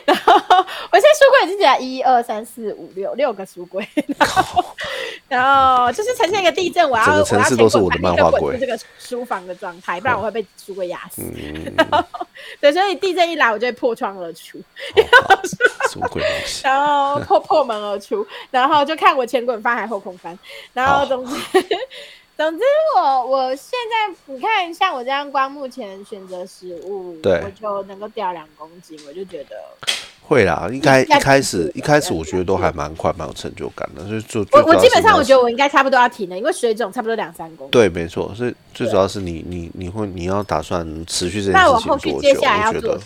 [0.05, 3.87] 然后我现在书柜已经起来一二三四五六六个书柜，
[4.19, 4.65] 然后
[5.29, 5.43] 然
[5.79, 11.23] 后就是呈现一个地震，我要整个城市都是我的漫画鬼这个书房的状态，不然我会被书柜压死。
[12.61, 14.59] 对，所以地震一来，我就会破窗而出，
[15.89, 16.63] 什么鬼东西？
[16.65, 20.39] 然后破破门而出，然后就看我前滚翻还后空翻，
[20.73, 21.35] 然后总之。
[22.41, 22.65] 总之，
[22.97, 29.57] 我我现在你看，像我这样光目前选择食物，对，我就能够掉两公斤，我就觉得
[30.23, 30.67] 会啦。
[30.73, 34.03] 应该一开始一开始我觉得都还蛮快，蛮有成就感的。
[34.23, 37.71] 就就我我基本上我觉得我应该差不多要停了，因为水肿差不多两三公斤。
[37.73, 38.33] 对，没错。
[38.35, 42.17] 所以最主要是你你你会你要打算持续这件事情多久？
[42.17, 42.99] 我觉得。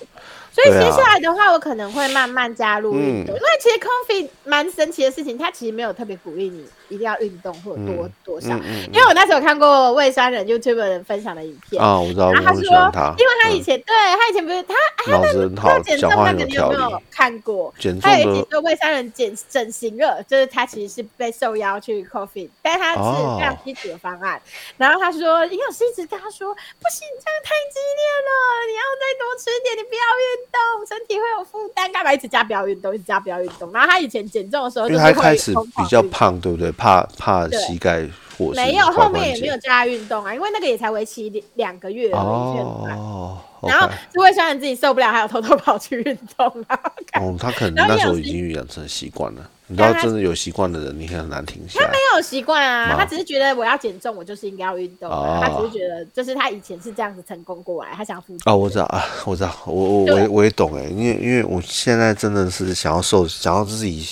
[0.55, 8.51] 所以接下来的话，我可能会慢慢加入运动，因为其实 Coffee 蛮神奇的事情，它其实没有特别鼓励你一定要运动或者多多少。
[8.93, 12.71] 因为我那时候看过魏山人 YouTube 人分享的影片啊，我知道，然后他说，
[13.19, 17.75] 因为他以前对他以前不是他他那个减重那个你有没有看过？
[18.01, 24.41] 他有一集说魏山人减整形了，就是他其实是被受邀去 Coffee，但他是非常基础的方案。
[24.77, 28.31] 然后他说营养师一直跟他说，不行，这样太激烈了，
[28.71, 30.44] 你要再多吃一点，你不要运。
[30.51, 33.71] 动身体会有负担，干嘛一直加不要运动，一直加不要运动？
[33.73, 36.71] 然后他以前减重的时候，因为他开始比较胖，对不对？
[36.73, 42.19] 怕怕膝盖或没有，后面也没有加运动啊，因为那个也才为期两个月而已。
[42.19, 46.79] 哦，然后就会虽然自己受不了，还有偷偷跑去运动啊。
[47.21, 49.51] 哦，他可能那时候已经养成习惯了。
[49.67, 51.81] 你知道，真的有习惯的人，你很难停下。
[51.81, 55.09] 他没有习惯啊，他只是觉得我要减重，我就是应该要运动。
[55.09, 64.03] 他只是觉得，就是他以前是这样子成功过来，他想复哦，我知道啊，我知道，我我我也我也懂哎，因为因为我现在真的是想要瘦，想要自己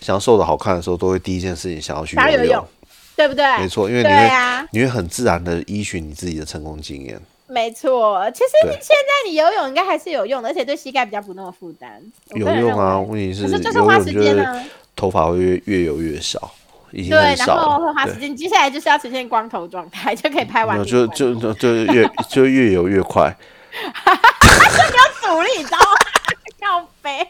[0.00, 2.66] 想要瘦的好看的时候，都会第一件事情想要去游泳，
[3.16, 3.58] 对不对？
[3.58, 4.30] 没错，因为你会
[4.72, 7.18] 你会很自然的依循你自己的成功经验。
[7.50, 12.00] 没错，其实现在你游泳应该还是有用的，而且对膝盖比较不那么负担。
[12.34, 14.64] 有用啊，问题是就是花时间啊。
[14.94, 16.52] 头发会越越游越少，
[16.92, 18.34] 已经对，然后会花时间。
[18.36, 20.82] 接下来就是要呈现光头状态，就可以拍完。
[20.84, 23.34] 就就就就越 就越游越快。
[23.94, 25.96] 哈哈哈你要阻力，你知道吗？
[26.60, 27.26] 要飞，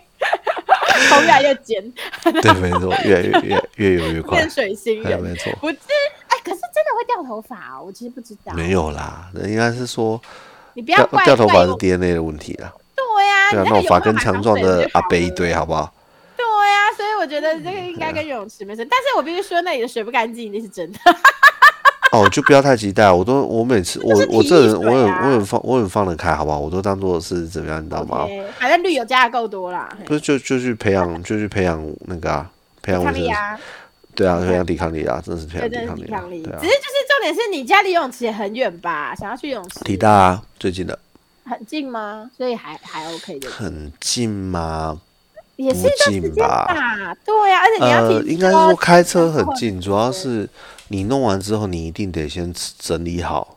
[1.11, 1.83] 头越来越尖。
[2.43, 4.39] 对，没错，越来越越越游越快。
[4.39, 5.53] 变水星人，没错。
[5.61, 5.77] 不是，
[6.29, 7.85] 哎，可是真的会掉头发哦？
[7.87, 8.53] 我其实不知道。
[8.55, 10.21] 没有啦，那应该是说，
[10.75, 12.73] 你不要掉头发是 DNA 的问题啦。
[12.95, 15.93] 对呀，对啊，那种发根强壮的阿伯一堆，好不好？
[16.37, 20.99] 对呀，所以我觉得这个应该跟游泳池没事，但是我必须说那里的水不干净，那是真的。
[22.13, 23.11] 哦，就不要太期待。
[23.11, 26.59] 我都我每次我我这人我很我很放我很放得开，好不好？
[26.59, 28.27] 我都当做是怎么样，你知道吗？
[28.59, 29.89] 反正绿油加的够多啦。
[30.07, 32.51] 不是就就去培养，就去培养那个啊，
[32.83, 33.61] 培养抵抗力啊。
[34.13, 36.59] 对啊，培养抵抗力啊，真的是培养抵抗力啊。
[36.61, 39.15] 只是就是重点是你家离游泳池也很远吧？
[39.15, 39.81] 想要去泳池？
[39.85, 40.99] 体大啊，最近的。
[41.45, 42.31] 很近吗？
[42.37, 43.49] 所以还还 OK 的。
[43.51, 45.01] 很近吗？
[45.65, 46.67] 也是近吧，
[47.25, 50.49] 对呀，而且你要呃，应该说开车很近，主要是
[50.89, 53.57] 你弄完之后，你一定得先整理好。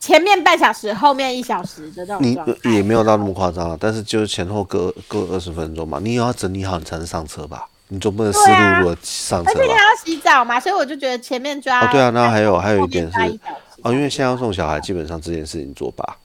[0.00, 2.36] 前面半小时，后面一小时的这种你
[2.74, 7.66] 也没有到那么夸张啊，但是就是前后各各二十分钟嘛，你也要整理好，你才能上车吧？
[7.88, 9.50] 你总不能湿漉漉的上车。
[9.50, 11.82] 而且你还要洗澡嘛，所以我就觉得前面抓。
[11.82, 13.38] 哦，对啊，然后还有还有一点是
[13.82, 16.16] 哦，因为现在要送小孩，基本上这件事情做吧。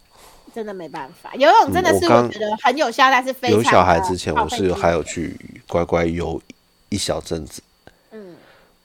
[0.58, 6.42] 真的没办法，游泳真的是我觉得很有效，但是非常有小孩之前，我是还有去乖乖游
[6.90, 7.62] 一小阵子。
[8.10, 8.36] 嗯，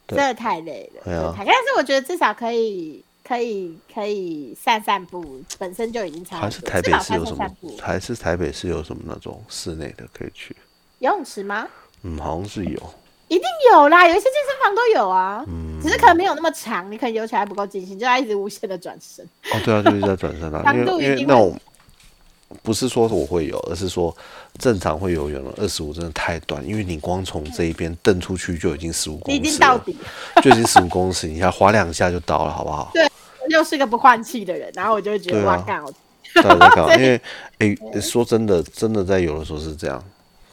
[0.06, 1.00] 真的太累了。
[1.02, 6.38] 对啊，但是我觉得至少可以可以可以散散步，本身就已经差。
[6.38, 7.48] 还是台北是有什么？
[7.80, 10.54] 还是台北是有什么那种室内的可以去
[10.98, 11.66] 游泳池吗？
[12.02, 12.94] 嗯，好像是有。
[13.32, 15.42] 一定有啦，有一些健身房都有啊。
[15.48, 19.24] 嗯，只是可能没有那么长，你可能游起来不够尽兴，就要一直无限的转身。
[19.24, 20.62] 哦，对啊，就一直在转身啊。
[20.74, 21.58] 因为因为那种
[22.62, 24.14] 不是说我会有，而是说
[24.58, 25.54] 正常会游泳了。
[25.56, 29.96] 二十五真的太短，因为你光从这一边蹬出去就已经十五公尺，已经到底，
[30.42, 32.90] 就已经十五公尺，你要划两下就到了，好不好？
[32.92, 33.08] 对，
[33.48, 35.90] 又是个不换气的人，然后我就会觉得哇，干我。
[36.96, 37.20] 因为
[37.58, 40.02] 哎，说真的，真的在游的时候是这样。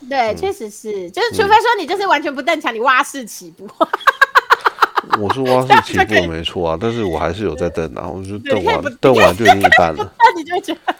[0.08, 3.68] 对，确实是，就是除非说你就是完全不蹬墙，你蛙式起步。
[5.20, 10.14] 我是蛙式起步没错啊，但是我还是有在蹬啊，我就蹬完蹬完就已经一半了。
[10.20, 10.95] 那你就觉得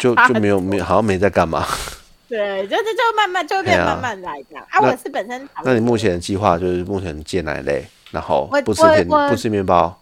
[0.00, 1.66] 就就没有没好像没在干嘛。
[2.28, 4.80] 对，就是就慢慢就变慢慢来这样啊。
[4.80, 5.48] 我是本身。
[5.64, 9.98] 那你目前的计划就是目前戒奶类，然后不吃面不吃面包。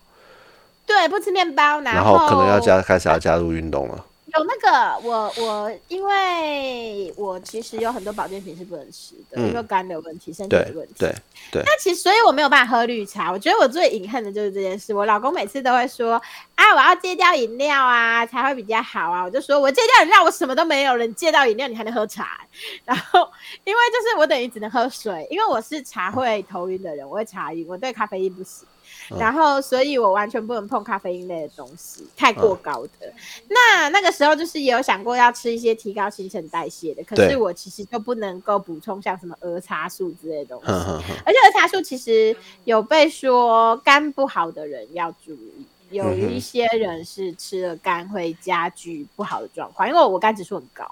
[0.85, 4.05] 对，不吃面包，然后可能要加开始要加入运动了。
[4.39, 10.95] 有那个，我我因为我其实有很多保健品是不能吃的，因为肝的问题、身体的问题。
[10.99, 11.15] 对
[11.51, 11.63] 对。
[11.65, 13.31] 那其实，所以我没有办法喝绿茶。
[13.33, 14.93] 我觉得我最隐恨的就是这件事。
[14.95, 16.21] 我老公每次都会说
[16.55, 21.07] ：“啊，我要戒掉饮料啊，才会比较好啊。”我就说：“我戒掉饮料，我什么都没有了。
[21.07, 22.41] 你戒掉饮料，你还能喝茶。
[22.85, 23.29] ”然后，
[23.65, 28.67] 因为就是我等于只能喝水，因为我是茶会头晕的人，我会茶晕，我对咖啡因不行。
[29.11, 33.13] 然后，所以我完全不能碰咖啡因类的东西，太过高的。
[33.49, 40.67] 那那个时候就是也有想过要吃一些提高新陈代谢的，可是我其实就不能够补充像什么儿茶素之类的东西。
[40.71, 50.85] 而且儿茶素其实有被说肝不好的人要注意，有一些人是吃了肝会加剧不好的状况，因为我肝指数很高。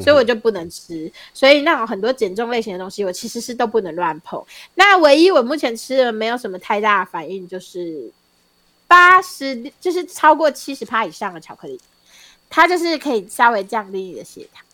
[0.00, 4.42] 所以我就不能吃，所以那种很多减重类型的东西，我其实是都不能乱碰。
[4.74, 8.10] 那唯一我目前吃的没有什么太大的反应，就是
[8.86, 11.80] 八十，就是超过七十帕以上的巧克力，
[12.48, 14.64] 它就是可以稍微降低你的血糖，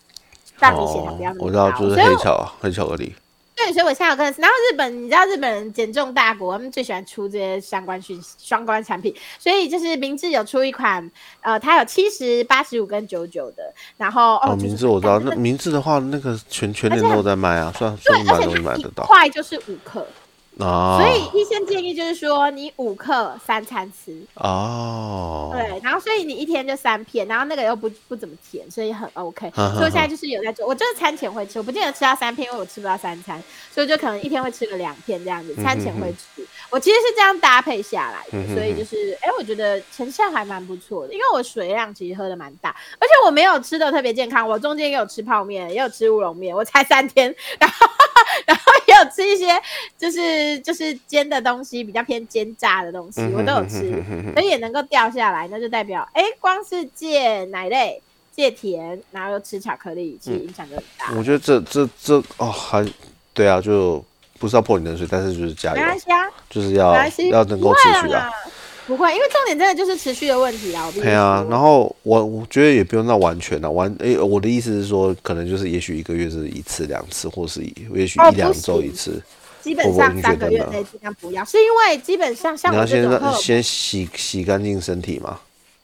[0.58, 1.44] 让你血糖不要那么高。
[1.46, 3.14] 我知道，就是黑巧黑巧克力。
[3.62, 11.10] 对，所以我现在有跟，然后日本，你知道日本人减重大国，他们最喜欢出这些相关讯相关产品，所以就是明治有出一款，
[11.42, 13.62] 呃，它有七十八十五跟九九的，
[13.98, 20.06] 然后哦，明治我知道，那明治的话，那个全全年都在卖啊，算算蛮容易买得到，一块就是五克。
[20.60, 25.50] 所以医生建议就是说，你五克三餐吃哦。
[25.52, 29.50] 对，然后所以你一天就三片，然后那个又不不怎么甜，所以很 OK。
[29.54, 33.42] 所以我现在就是有在做，我就是餐前会吃，我不见得吃到三片，因为我吃不到三餐，
[33.72, 35.54] 所以就可能一天会吃个两片这样子。
[35.56, 47.86] 餐前会吃，我其实是这样搭配下来的，所以就是哎，我觉得成效还蛮不错的，因为我水量其实喝的蛮大，而且我没有吃的特别健康，我中间也有吃泡面，也有吃乌龙面，我才三天， 然后
[48.46, 49.60] 然后也有吃一些
[49.98, 50.60] 就是。
[50.60, 53.90] 就是煎的东西比较偏煎炸的东西，我都有吃，
[54.34, 58.00] 所以也能够掉下来，那就代表哎，光是戒奶类、
[58.30, 61.12] 戒甜，然后又吃巧克力，其实影响就很大。
[61.16, 62.86] 我觉得这这这哦，还
[63.32, 64.04] 对啊，就
[64.38, 66.94] 不是要泼你冷水，但是就是加油，没关系啊，就是要
[67.30, 68.28] 要能够持续啊。
[68.86, 70.90] 不会，因为重点真的就是持续的问题啊。
[70.92, 77.62] 对啊，然后我我觉得也不用到完全的完，哎，我的意思是说，可能就是也许一个月是一次两次，或是
[77.94, 79.22] 也许一两周一次。
[79.62, 85.38] 基本上三个月内尽量不要，是因为基本上像你要先先洗洗干净身体嘛。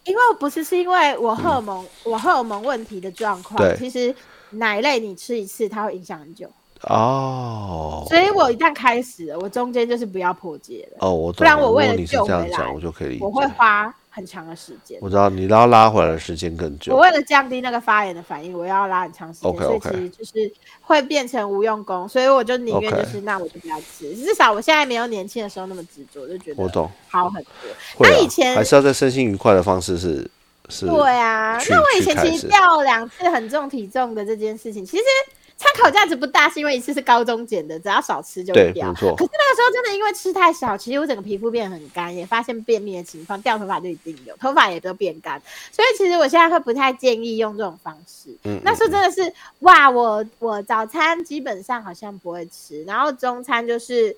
[0.04, 4.12] 因为不是，是因为我荷尔蒙我荷尔蒙问题的状况，其实
[4.50, 6.50] 奶类你吃一次它会影响很久
[6.87, 8.05] 哦。
[8.09, 11.14] 所以我一旦开始了，我中间就是不要破戒了哦。
[11.14, 13.95] 我不然我为了救回来，我就可以我会花。
[14.09, 16.95] 很长的时间，我知道你要拉回来的时间更久。
[16.95, 22.09] 我为了降低那个发炎的反应，我要拉很长时间，所以其实就是会变成无用功。
[22.09, 27.53] 所以我就宁愿就是那我就不要吃，至少我现在没有年轻的时候那么执着，就觉得我懂好很多。
[27.99, 30.26] 那以前还是要在身心愉快的方式是
[30.70, 30.87] 是。
[30.87, 35.03] 对啊，那我以前其实掉两次很重体重的这件事情，其实。
[35.59, 38.88] 参考价值不大，是因为一次是高中减的，只要少吃就掉。
[38.88, 39.16] 没错。
[39.16, 45.40] 可是那个时候真的因为吃太少，其实我整个皮肤变得很干，也发现便秘的情况，掉头发就一定有，头发也都变干。
[45.72, 48.36] 所以其实我现在会不太建议用这种方式。
[48.44, 48.61] 嗯。
[48.62, 54.14] 那时候真的是哇，我我早餐基本上好像不会吃，然后中餐就是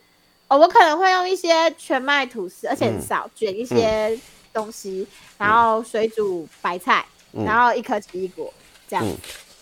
[0.49, 4.18] 哦，我可能会用一些全麦吐司，而且很少卷一些
[4.53, 5.07] 东西，
[5.39, 8.53] 然后水煮白菜，然后一颗奇异果
[8.89, 9.07] 这样。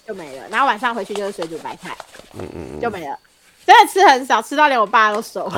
[0.06, 1.96] 就没了，然后晚上回去就是水煮白菜，
[2.34, 3.18] 嗯嗯就没了，
[3.66, 5.50] 真的吃很少，吃到连我爸都熟。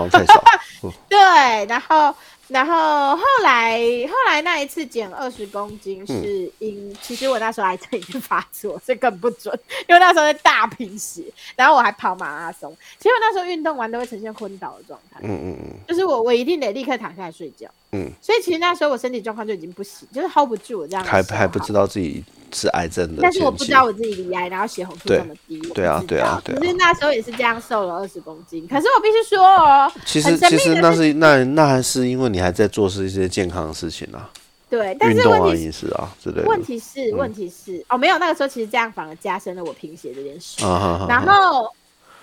[1.08, 1.18] 对，
[1.66, 2.14] 然后。
[2.48, 3.78] 然后后来
[4.08, 9.54] 后来那一次减二十公斤是因，其实我那时候癌症已经发作，所以更不准，
[9.86, 11.22] 因为那时候在大贫血，
[11.54, 32.38] 然后我还跑马拉松，其实我那时候运动完都会呈现昏倒的状态，嗯嗯嗯，就是我我一定得立刻躺下来睡觉，嗯，所以其实那时候我身体状况就已经不行，就是 hold 不住这样，还还不知道自己是癌症的，但是我不知道我自己离癌，然后血红素这么低，对啊对啊对啊，可是那时候也是这样瘦了二十公斤，可是我必须说哦，其实其实那是那那还是因为你。
[32.38, 34.30] 还在做是一些健康的事情啊？
[34.70, 36.48] 对，但是问题饮食啊之类的。
[36.48, 40.64] 问题是，问题是哦，没有那个时候，其实这样反而加深了我贫血这件事。
[41.08, 41.68] 然后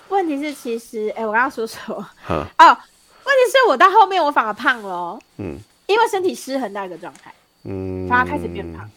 [0.07, 1.95] 问题是，其实哎，我刚刚说什么？
[2.29, 2.77] 哦，问
[3.33, 5.19] 题是我到后面我反而胖了。
[5.37, 5.57] 嗯，
[5.87, 7.33] 因为身体失衡到一个状态，
[7.63, 8.89] 嗯，反而开始变胖。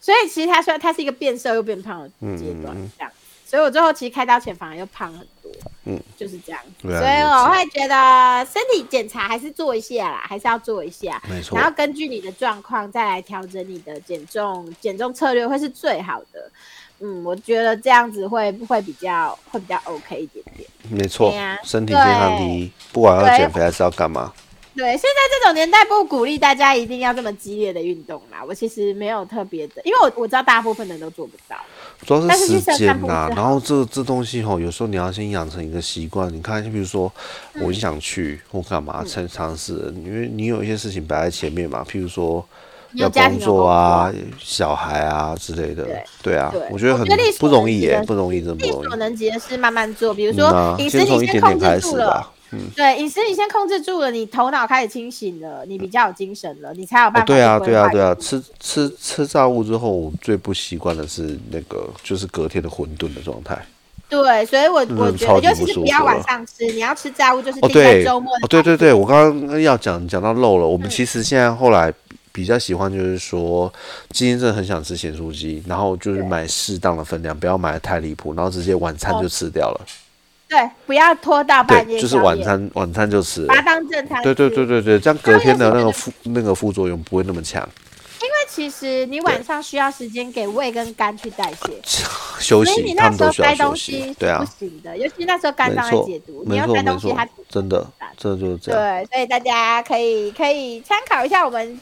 [0.00, 2.08] 所以其实他说他是一个变瘦又变胖的
[2.38, 3.12] 阶段，这样。
[3.44, 5.50] 所以我最后其实开刀前反而又胖很多，
[5.84, 6.60] 嗯，就是这样。
[6.80, 11.58] 所以我会觉得身体检查还是做一下啦，还是要做一下，没错。
[11.58, 16.48] 然后根据你的状况再来调整你的减重减重策略会是最好的。
[17.00, 20.69] 嗯，我觉得这样子会会比较会比较 OK 一点点。
[20.90, 21.32] 没错，
[21.64, 24.32] 身体健康第一，不管要减肥还是要干嘛。
[24.72, 28.38] 对，现在这种年代不鼓励大家一定要这么激烈的运动啦。
[28.46, 31.56] 我其实没有特别的，因为我我知道大部分人都做不到。
[32.06, 36.32] 主要是时间呐，然后这这东西吼，有时候你要先养成一个习惯。
[36.32, 37.12] 你看，就比如说，
[37.60, 42.46] 我想去或干嘛，尝尝试，因为你有一些事情摆在前面嘛，譬如说
[42.94, 45.86] 要工作啊、小孩啊之类的。
[46.22, 47.06] 对啊，我觉得很
[47.38, 48.82] 不容易耶，不容易，真不容易。
[48.82, 52.26] 力所能及的事慢慢做，比如说饮食你先控制住了。
[52.74, 57.24] 对，饮食你先控制住了，你头脑开始清醒了，你比较有精神了，你才有办法。
[57.24, 63.56] 对啊，对啊，对啊，吃吃吃炸物之后，我最不习惯的是那个，就是隔天的混沌的状态。
[64.08, 68.34] 对，所以我我觉得，尤其是不要晚上吃，你要吃炸物就是定在周末。
[68.34, 71.94] 哦，对对对，我刚刚要讲讲到漏了，我们其实现在后来
[72.32, 73.72] 比较喜欢就是说，
[74.10, 79.86] 今天真的很想吃咸酥鸡，然后就是买适当的分量，不要买的太离谱，然后直接晚餐就吃掉了。
[80.48, 82.00] 对，不要拖到半夜。
[82.00, 83.46] 就是晚餐，晚餐就吃。
[83.46, 84.20] 把它当正餐。
[84.22, 87.68] 对对对对对，这样隔天的那个副那个副作用不会那么强。
[88.22, 91.80] 因为其实你晚上需要时间给胃跟肝去代谢
[92.38, 97.86] 休息，你那时候该东西对啊不行的，尤其那时候肝脏在解毒，你要塞东西它真的，
[98.16, 98.80] 这就是这样。
[98.80, 101.80] 对，所以大家可以可以参考一下我们。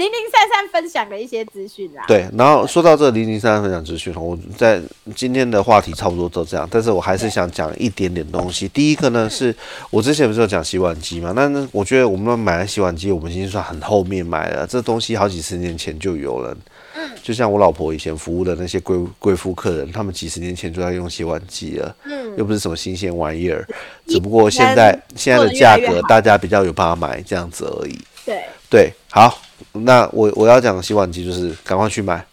[0.00, 2.02] 零零散散分享的一些资讯啦。
[2.08, 4.80] 对，然后说到这零零散散分享资讯，我在
[5.14, 8.66] 今天的话题差不多都这样，但是我还是想讲一点点东西。
[8.68, 9.54] 第一个呢，是
[9.90, 11.34] 我之前不是有讲洗碗机嘛？
[11.36, 16.56] 那那我觉得我们买了洗碗机，我们已经算很后面买了，这东西好几十年前就有了。
[16.96, 21.94] 嗯，就像我老婆以前服务的那些贵贵妇客人，他们几十年前就在用洗碗机了。
[22.04, 23.68] 嗯，又不是什么新鲜玩意儿，
[24.06, 28.00] 只不过现在现在的价格大家比较有办法买这样子而已。
[28.24, 29.38] 对对，好。
[29.72, 32.24] 那我我要讲洗碗机，就是赶快去买，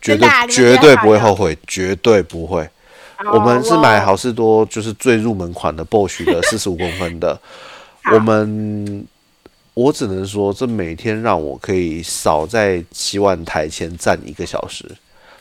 [0.00, 2.68] 绝对绝对不会后悔，绝对不会。
[3.32, 7.40] 我们是买好事多，就是最入门款的 Bosch 的四十五公分的。
[8.12, 9.06] 我们
[9.74, 14.84] 我只能说，这每天让我可以少在洗碗台前站一个小时。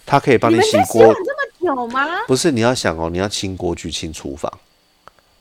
[0.05, 2.05] 它可以帮你洗锅这么久吗？
[2.27, 4.51] 不是，你要想哦，你要清锅具、清厨房。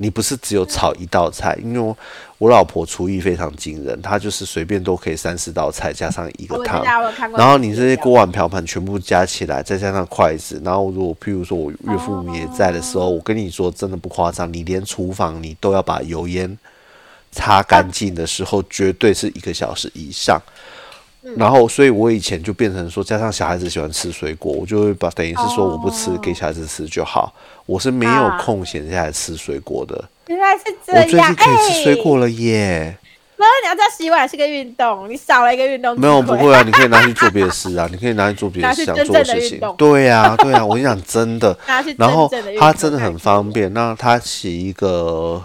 [0.03, 1.95] 你不是只有炒一道菜，因为
[2.39, 6.83] 我老婆厨艺非常惊人，她就是随便都可以三四道菜加上一个汤，
[7.37, 16.57] 然后你这些锅碗瓢盆全部加起来，再加上筷子，然后如果譬如说我岳父母也在的时候，我跟你说真的不夸张，你连厨房你都要把油烟
[17.31, 20.41] 擦干净的时候，绝对是一个小时以上。
[21.37, 27.33] 然后，所以我以前就变成说，加上小孩子喜欢吃水果，我就会把等于是说我不吃，给小孩子吃就好。
[27.67, 30.03] 我是没有空闲下来吃水果的。
[30.29, 32.97] 原来是这样，我最近可以吃水果了耶！
[33.37, 35.99] 没有你要知道，洗碗是个运动，你少了一个运动。
[35.99, 39.61] 没有不会啊，你可以拿去做别的事啊，你可以拿去做别的 想做的事情。
[39.77, 41.57] 对呀对呀，我跟你讲真的，
[41.97, 45.43] 然后它真的很方便，那它洗一个。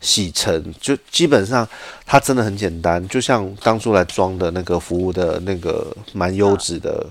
[0.00, 1.68] 洗尘就基本上，
[2.06, 7.06] 它真的很简单，就像当初来装的那个服务的那个蛮优质的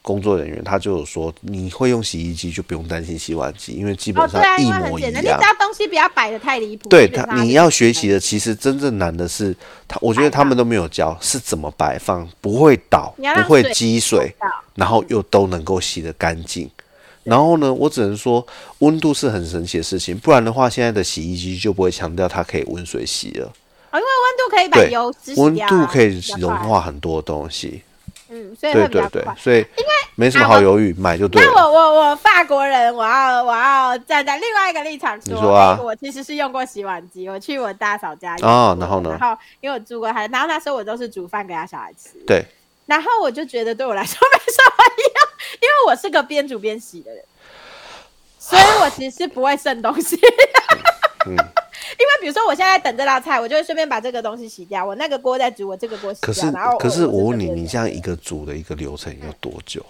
[0.00, 5.12] 工作人员，他就有说，你会用洗衣机就不用担心洗碗机，因为基本上一模一样。
[5.12, 6.88] 你只要东西不要摆的太离谱。
[6.88, 9.54] 对他，你要学习的其实真正难的是，
[9.86, 14.34] 他我觉得他们都没有教是怎么摆放，不会倒，不会积水，
[14.76, 16.70] 然后又都能够洗得干净。
[17.28, 18.44] 然后呢，我只能说
[18.78, 23.52] 温度是很神奇的事情，不然的话，现在的洗衣机就不会强调它可以温水洗了。
[23.90, 27.82] 啊，因为温度可以把油温度可以融化很多东西。
[28.30, 31.50] 嗯，所以对对对，所以因为没什么好犹豫，买就对了。
[31.50, 42.10] 那我我我法国人，我要我要站在另外一个立场说，你说啊，我其实是用过洗碗机，我去我大嫂家哦，然后呢，然后因为我住过她，然后那时候我都是煮饭给她小孩吃。
[42.26, 42.44] 对。
[42.84, 45.27] 然后我就觉得对我来说没什么用，
[45.60, 47.24] 因为我是个边煮边洗的人，
[48.38, 50.16] 所以我其实是不会剩东西。
[51.26, 54.84] 嗯， 因为比如说我现在等这道菜，我就会顺便把这个东西洗掉。
[54.84, 56.50] 我那个锅在煮，我这个锅洗掉。
[56.52, 59.84] 然后，可是我问你，你这样一个煮的一个流程要多久？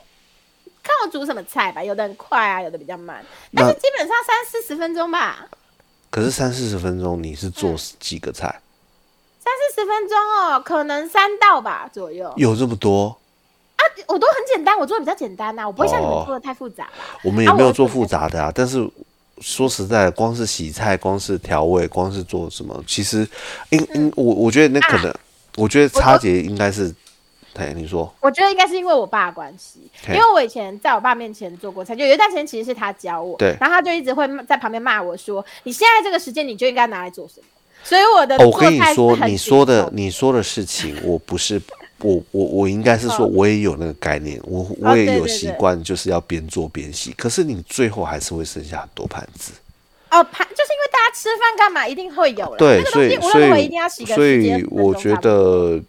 [0.82, 3.23] 看我煮什么菜吧，有的很快啊，有的比较慢，
[3.55, 5.47] 但是基本上三四十分钟吧。
[6.11, 8.62] 可是三四十分钟，你是做几个菜？
[9.39, 12.32] 三四十分钟哦，可能三道吧左右。
[12.36, 13.19] 有这么多
[13.78, 13.82] 啊？
[14.06, 16.88] 我都很简单，我做的比较简单呐，我不会像你们做的太复杂
[17.22, 18.88] 我们也没有做复杂的啊，但是
[19.40, 23.26] 说实在，光是洗菜，光是调味，光是做什么，其实，
[23.70, 25.14] 因因我我觉得那可能，
[25.56, 26.92] 我觉得差节应该是，
[27.55, 28.12] 对，你说？
[28.20, 37.46] 我觉得应该是因为我爸的关系，因为我以前在我爸面前做过菜，就有一段时间其实是他教我，对，然后他就一直会在旁边骂我说：“你现在这个时间，你就应该拿来做什么？”
[37.84, 41.60] 所以我的，我跟你说，你说的你说的事情，我不是
[42.00, 47.12] 我我我应该是说，我也有那个概念，我我也有习惯，就是要边做边洗。
[47.12, 49.52] 可是你最后还是会剩下很多盘子。
[50.10, 52.56] 哦，盘就是因为大家吃饭干嘛一定会有了。
[52.56, 55.80] 对，所以所以所以我觉得。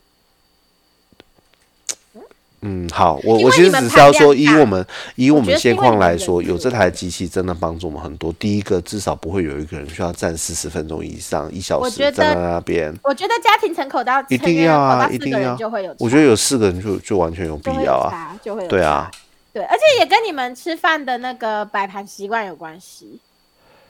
[2.62, 8.34] 嗯，好，我我其实只是要说，以我们以我们现况来说，有这台机器真的帮助我们很多。
[8.34, 12.94] 第一个，至少不会有一个人需要站四十分钟以上，一小时站在那边。
[13.02, 15.96] 我觉得家庭成口到一定要啊，一定要就会有。
[16.00, 19.10] 我觉得有四个人就就完全有必要啊，就会有对啊，
[19.54, 23.22] 对，而且也跟你们吃饭的那个摆盘习惯有关系。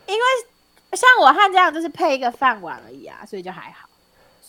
[0.05, 0.21] 因为
[0.93, 3.88] 像我和这样就是配一个饭碗而已啊，所以就还好。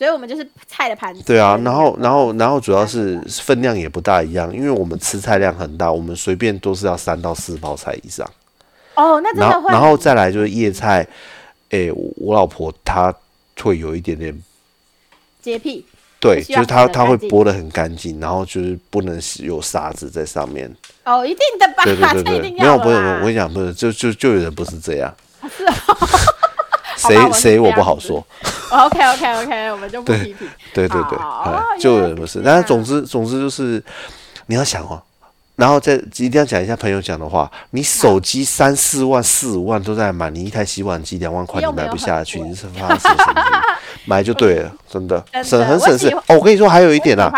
[0.01, 1.23] 所以我们就是菜的盘子。
[1.27, 8.27] 对啊，然后，然后，然后主要是分量也不大一样，因为我们吃菜量很大，我们随便都是要三到四包菜以上。
[8.95, 9.71] 哦，那真的会。
[9.71, 11.07] 然后再来就是叶菜，
[11.69, 13.15] 诶，我老婆她
[13.61, 14.43] 会有一点点
[15.43, 15.85] 洁癖。
[16.19, 20.75] 对，就是她她会剥的很干净，然后就是不能有沙子在上面。
[21.05, 21.85] 哦，一定的吧？
[21.85, 25.15] 对对对对， 没有不是，我跟你讲不是，就就就有人不是这样。
[25.55, 25.75] 是啊。
[27.09, 28.25] 谁谁我不好说。
[28.71, 30.49] OK OK OK，我们就不批评。
[30.73, 31.19] 对对对，
[31.81, 32.41] 就有人不是。
[32.45, 33.83] 但是总之总之就是，
[34.47, 35.03] 你要想哦，
[35.61, 37.49] 然后再一定要讲一下朋友讲的话。
[37.71, 43.45] 你手机三四万、四五万都在买，你一台洗碗机两万块你买不下去，你是发什么神经？
[44.07, 46.37] 买就对了，真的省很省事哦。
[46.37, 47.31] 我跟你说还有一点啊，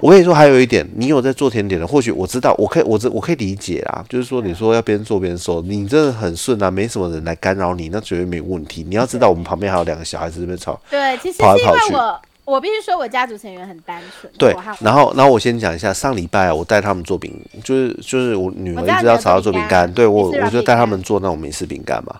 [0.00, 4.04] 我跟你说还有一点，你有在做甜点的，或许我知道，我可以我这我可以理解啊。
[4.08, 8.84] 就是说你说要边做边收，你真的很顺啊，没什么人来干扰你，那绝对没问题。
[8.86, 14.32] 你要知道，我们旁边还有两个小孩子在这边吵，对，其实是因为我我必须说我家族成员很单纯。
[14.38, 22.14] 对，然后然后我先讲一下，上礼拜我带他们做饼，就是就是我女儿一直要吵要做饼干，对我我就带他们做那种美式饼干嘛。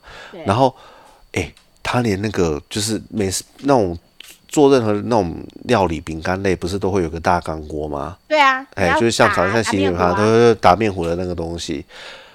[0.45, 0.75] 然后
[1.33, 1.53] 哎。
[1.85, 3.99] 他连那个就是美式那种
[4.47, 5.35] 做任何那种
[5.65, 8.17] 料理饼干类，不是都会有个大钢锅吗？
[8.29, 11.85] 对啊，哎，就是像早上洗面他都是打面糊的那个东西。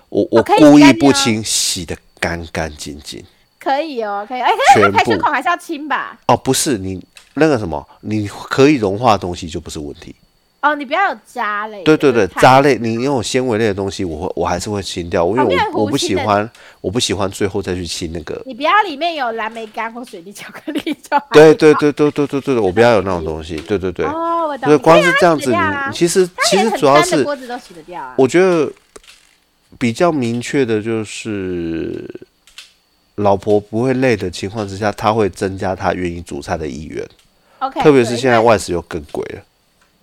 [0.10, 3.24] 我我故意不清，洗的干干净净。
[3.58, 4.42] 可以哦，可以。
[4.42, 6.20] 哎，可是排水孔还是要清吧？
[6.28, 7.02] 哦，不是，你
[7.38, 10.16] 那个什么，你可以融化的东西就不是问题。
[10.60, 11.84] 哦，你不要有渣类。
[11.84, 16.50] 对对对，渣类，你用纤维类的东西，我会我还是会清掉，因为我我不喜欢，
[16.82, 18.42] 我不喜欢最后再去清那个。
[18.44, 21.18] 你不要里面有蓝莓干或水滴巧克力就。
[21.32, 23.56] 对对对对对对对，我不要有 那种东西。
[23.58, 24.06] 对对对。
[24.08, 24.68] 哦，我懂。
[24.68, 25.58] 对，光是这样子，你
[25.94, 28.16] 其实其实主要是锅子都洗得掉啊。
[28.18, 28.70] 我觉得
[29.78, 32.04] 比较明确的就是，
[33.16, 37.08] 老婆不会累的情况之下，他会增加他愿意煮菜的意愿。
[37.60, 37.82] OK。
[37.82, 39.44] 特别是现在外食又更贵了。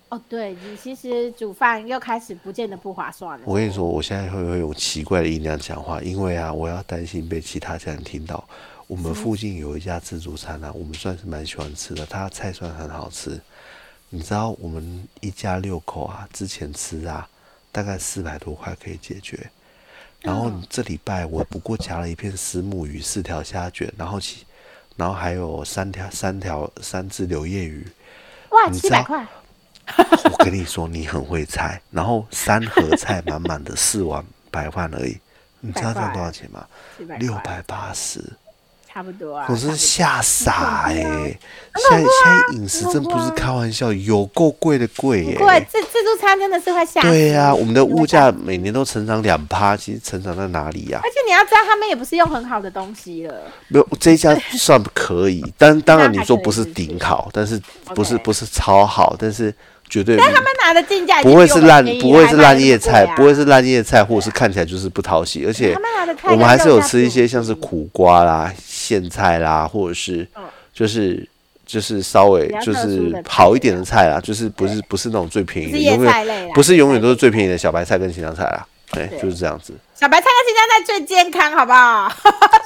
[0.09, 3.43] 哦，对你其实煮饭又开始不见得不划算了。
[3.47, 8.43] 我跟你说，我现在会会用奇怪的音量讲话，因为啊，我要担心被其他家人听到。
[8.87, 13.41] 我们附近有一家自助餐啊，我们算是蛮喜欢吃的，它菜算很好吃。
[14.09, 17.27] 你知道我们一家六口啊，之前吃啊，
[17.71, 19.49] 大概四百多块可以解决。
[20.21, 24.44] 然后这礼拜我不过夹了一片丝木鱼，四条虾卷，然后起，
[24.95, 27.85] 然后还有三条三条三只柳叶鱼。
[28.51, 29.25] 哇，七百块！
[30.31, 31.81] 我跟你说，你很会猜。
[31.91, 35.19] 然后三盒菜满满的四碗白饭而已，
[35.59, 36.65] 你知道这样多少钱吗？
[37.19, 38.21] 六百八十。
[38.95, 39.45] 差不多啊！
[39.49, 40.93] 我真是吓傻哎！
[40.93, 45.35] 现在现在饮食真不是开玩笑，有够贵的贵耶！
[45.37, 47.01] 贵自自助餐真的是会吓。
[47.01, 51.01] 对呀，我们的物价每年都成长两趴，其实成长在哪里呀？
[51.03, 53.33] 而且你要知道，他们也不是用很好的东西了。
[53.67, 57.61] 没有这一家算可以，但当然你说不是顶好， 但是
[57.93, 59.53] 不是不是超好，但是。
[59.87, 65.45] 绝对，但他们拿的进价不会是烂，不会是烂叶菜，不会是烂叶菜，或者是看起来就是不讨喜。
[65.45, 65.77] 而且
[66.23, 68.51] 我们还是有吃一些像是苦瓜啦、
[68.85, 70.27] 苋菜啦，或者是
[70.73, 71.27] 就是
[71.65, 78.65] 就是稍微就是好一点的菜啦，就是不是不是那种最便宜的，永远不是永远都是最便宜的小白菜跟青江菜啦。
[78.91, 79.73] 对，就是这样子。
[79.95, 82.11] 小白菜跟青江菜最健康，好不好？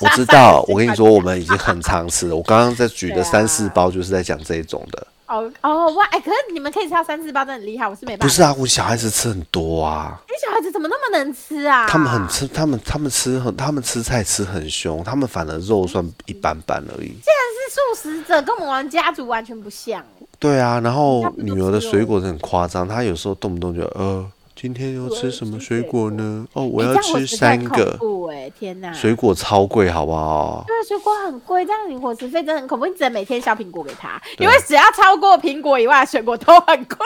[0.01, 2.35] 我知道， 我跟你说，我们已经很常吃了。
[2.35, 5.07] 我刚刚在举的三四包就是在讲这一种的。
[5.29, 6.05] 哦哦哇！
[6.07, 7.87] 哎，可是你们可以吃到三四包，真的很厉害。
[7.87, 8.23] 我是没办法。
[8.25, 10.19] 不是啊，我小孩子吃很多啊。
[10.27, 11.87] 你小孩子怎么那么能吃啊？
[11.87, 17.07] 他们很吃，他们他们吃很，他们吃菜吃很凶，他们反而肉算一般般而已。
[17.07, 20.03] 竟然是素食者，跟我们家族完全不像。
[20.39, 24.25] 对啊，然后女儿的水果是很夸张，她有时候动不动就呃。
[24.61, 26.45] 今天要吃什么水果呢？
[26.51, 27.97] 哦，我要吃三个。
[28.29, 28.91] 哎，天哪！
[28.91, 30.65] 水果超贵，好不好？
[30.67, 32.85] 对，水果很贵，这样你伙食费真的很恐怖。
[32.85, 36.97] 你只能每天削苹果给他，因为只要超过苹果以外的水果都很贵。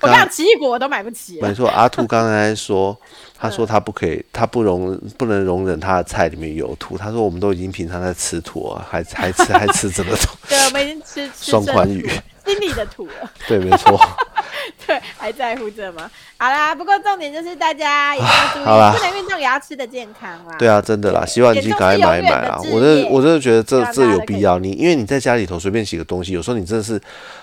[0.00, 1.40] 我讲奇异果我都买不起。
[1.42, 2.96] 没错，阿兔 刚才说，
[3.36, 6.96] 他说他不可以，他不容不能容忍他的菜里面有土。
[6.96, 10.30] 他说我们都已经平常在吃土了，还还吃还吃这么多。
[10.48, 12.08] 对，我们已经吃双款语，
[12.44, 13.30] 心里的土了。
[13.48, 13.98] 对，没错。
[14.86, 16.10] 对，还在乎这吗？
[16.36, 20.56] 好啦，不过重点就是大家也要注意，不能运动也要吃的健康啦。
[20.58, 22.60] 对啊，真的啦，洗碗机赶快买一买啦。
[22.70, 24.58] 我真我真的觉得这这有必要。
[24.58, 27.00] 你因为你在家里头随便洗个东西，有时候你真的是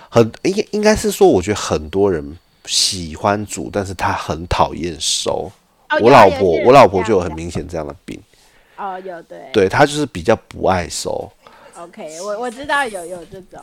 [0.08, 5.50] 很应应该是说，我觉得很多人喜欢煮，但是他很讨厌收。
[6.00, 8.18] 我老婆，我老婆就有很明显这样的病。
[8.76, 9.38] 哦，有对。
[9.52, 11.30] 对她就是比较不爱收。
[11.76, 13.60] OK，我我知道有有这种。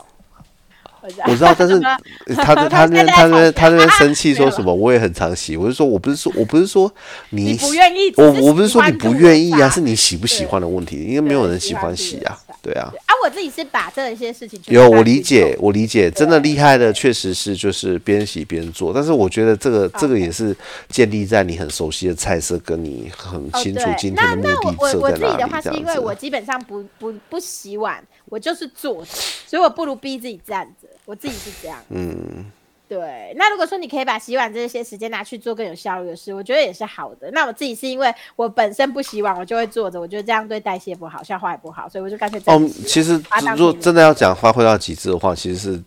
[1.02, 1.78] 我知道，但是
[2.34, 4.74] 他他那他那他那边生气说什么？
[4.74, 5.56] 我也很常洗。
[5.56, 6.92] 我就说，我不是说我不是说
[7.30, 11.04] 你不愿意，我我不是说你不愿意啊，是你喜不喜欢的问题。
[11.04, 12.92] 因为没有人喜欢洗啊，对啊。
[13.06, 18.92] 啊，我自己是把这些事情有我理解，我理解，真的厉害的确实是就是边洗边做。
[18.92, 20.56] 但是我觉得这个这个也是
[20.88, 25.24] 建立在你很熟悉的菜色，跟你很清楚今天的目的设在哪里。
[25.24, 28.02] 我自己的话是因为我基本上不不不洗碗。
[28.28, 29.10] 我就是坐着，
[29.46, 30.88] 所以我不如逼自己站着。
[31.04, 31.82] 我自己是这样。
[31.88, 32.44] 嗯，
[32.86, 33.32] 对。
[33.36, 37.30] 那如果说你可以把洗碗这些时间拿去做更有效率的事，我觉得也是好的。
[37.32, 42.38] 那我自己是因为我本身不洗碗，我就会坐着，我觉得这样对代谢不好，消化也不好，所以我就干脆。
[42.44, 43.14] 哦，其实
[43.56, 45.82] 如果真的要讲发挥到极致的话，其实是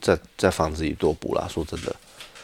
[0.00, 1.46] 在在房子里多补啦。
[1.48, 1.94] 说真的。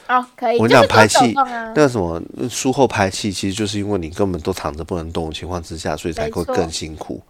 [0.09, 0.59] 哦，可以。
[0.59, 7.21] 我讲排气，那个什么术后排气，其实就是因为你根本都躺着不能动的情况之下，所以才会更辛苦。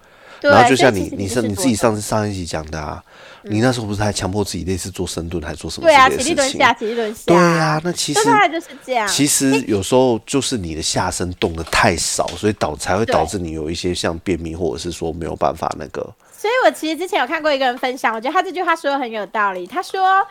[0.51, 3.03] 然后就像你，你上你自己上次上一集讲的啊，
[3.43, 5.87] 你那时候不是还强迫自己类似做深蹲，还做什么？
[5.87, 7.23] 对啊，起立蹲下，起立蹲下。
[7.27, 8.21] 对啊，那其实
[8.51, 9.07] 就是这样。
[9.07, 16.03] 其实有时候就是你的下身动的太少，所以导才会导致你有一些像便秘，或者是说没有办法那个。
[16.37, 19.67] 所以我其实之前有看过一个人分享，我觉得他这句话说的很有道理。
[19.67, 20.27] 他说。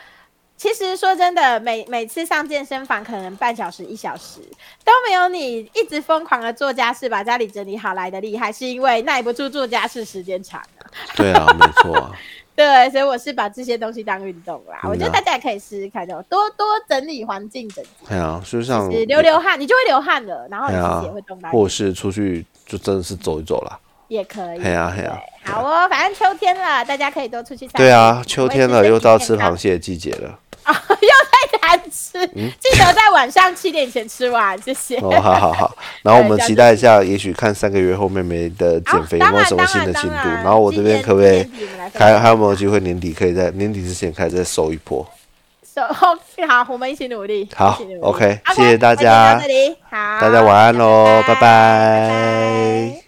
[0.62, 4.40] 其实说真的，每每次上健身房可能半小时一小时
[4.86, 10.86] 都没有你一直疯狂的做家事把家里整理好来的厉害，是因为耐不住做家事时间长啊。
[11.16, 12.12] 对啊， 没错。
[12.56, 14.82] 对，所以我是把这些东西当运动啦。
[14.84, 17.88] 我觉得大家也可以试试看，就多多整理环境，整理。
[18.08, 21.50] 对啊，就像流流汗，你就会流汗了，然后你自己也会动到。
[21.50, 23.80] 或是出去就真的是走一走啦。
[24.10, 24.60] 也可以。
[24.62, 25.20] 对啊，对啊。
[25.44, 27.68] 好哦，反正秋天了，大家可以多出去。
[27.70, 30.38] 对啊，秋天了，又到吃螃蟹的季节了。
[30.64, 32.28] 啊，又在难吃，
[32.60, 34.98] 记得在晚上七点前吃完，谢谢。
[34.98, 40.30] 哦，好好好， 然后我们期待一下，也许看三个月后妹妹的减肥有没有什么新的进度。
[40.44, 41.48] 然后我这边可不可以
[41.94, 45.06] 还还有没有机会年底可以在年底之前开始再收一波？
[45.74, 45.82] 收
[46.48, 47.48] 好，我们一起努力。
[47.56, 49.40] 好，OK，谢谢大家，
[49.90, 53.01] 好，大家晚安喽，拜拜。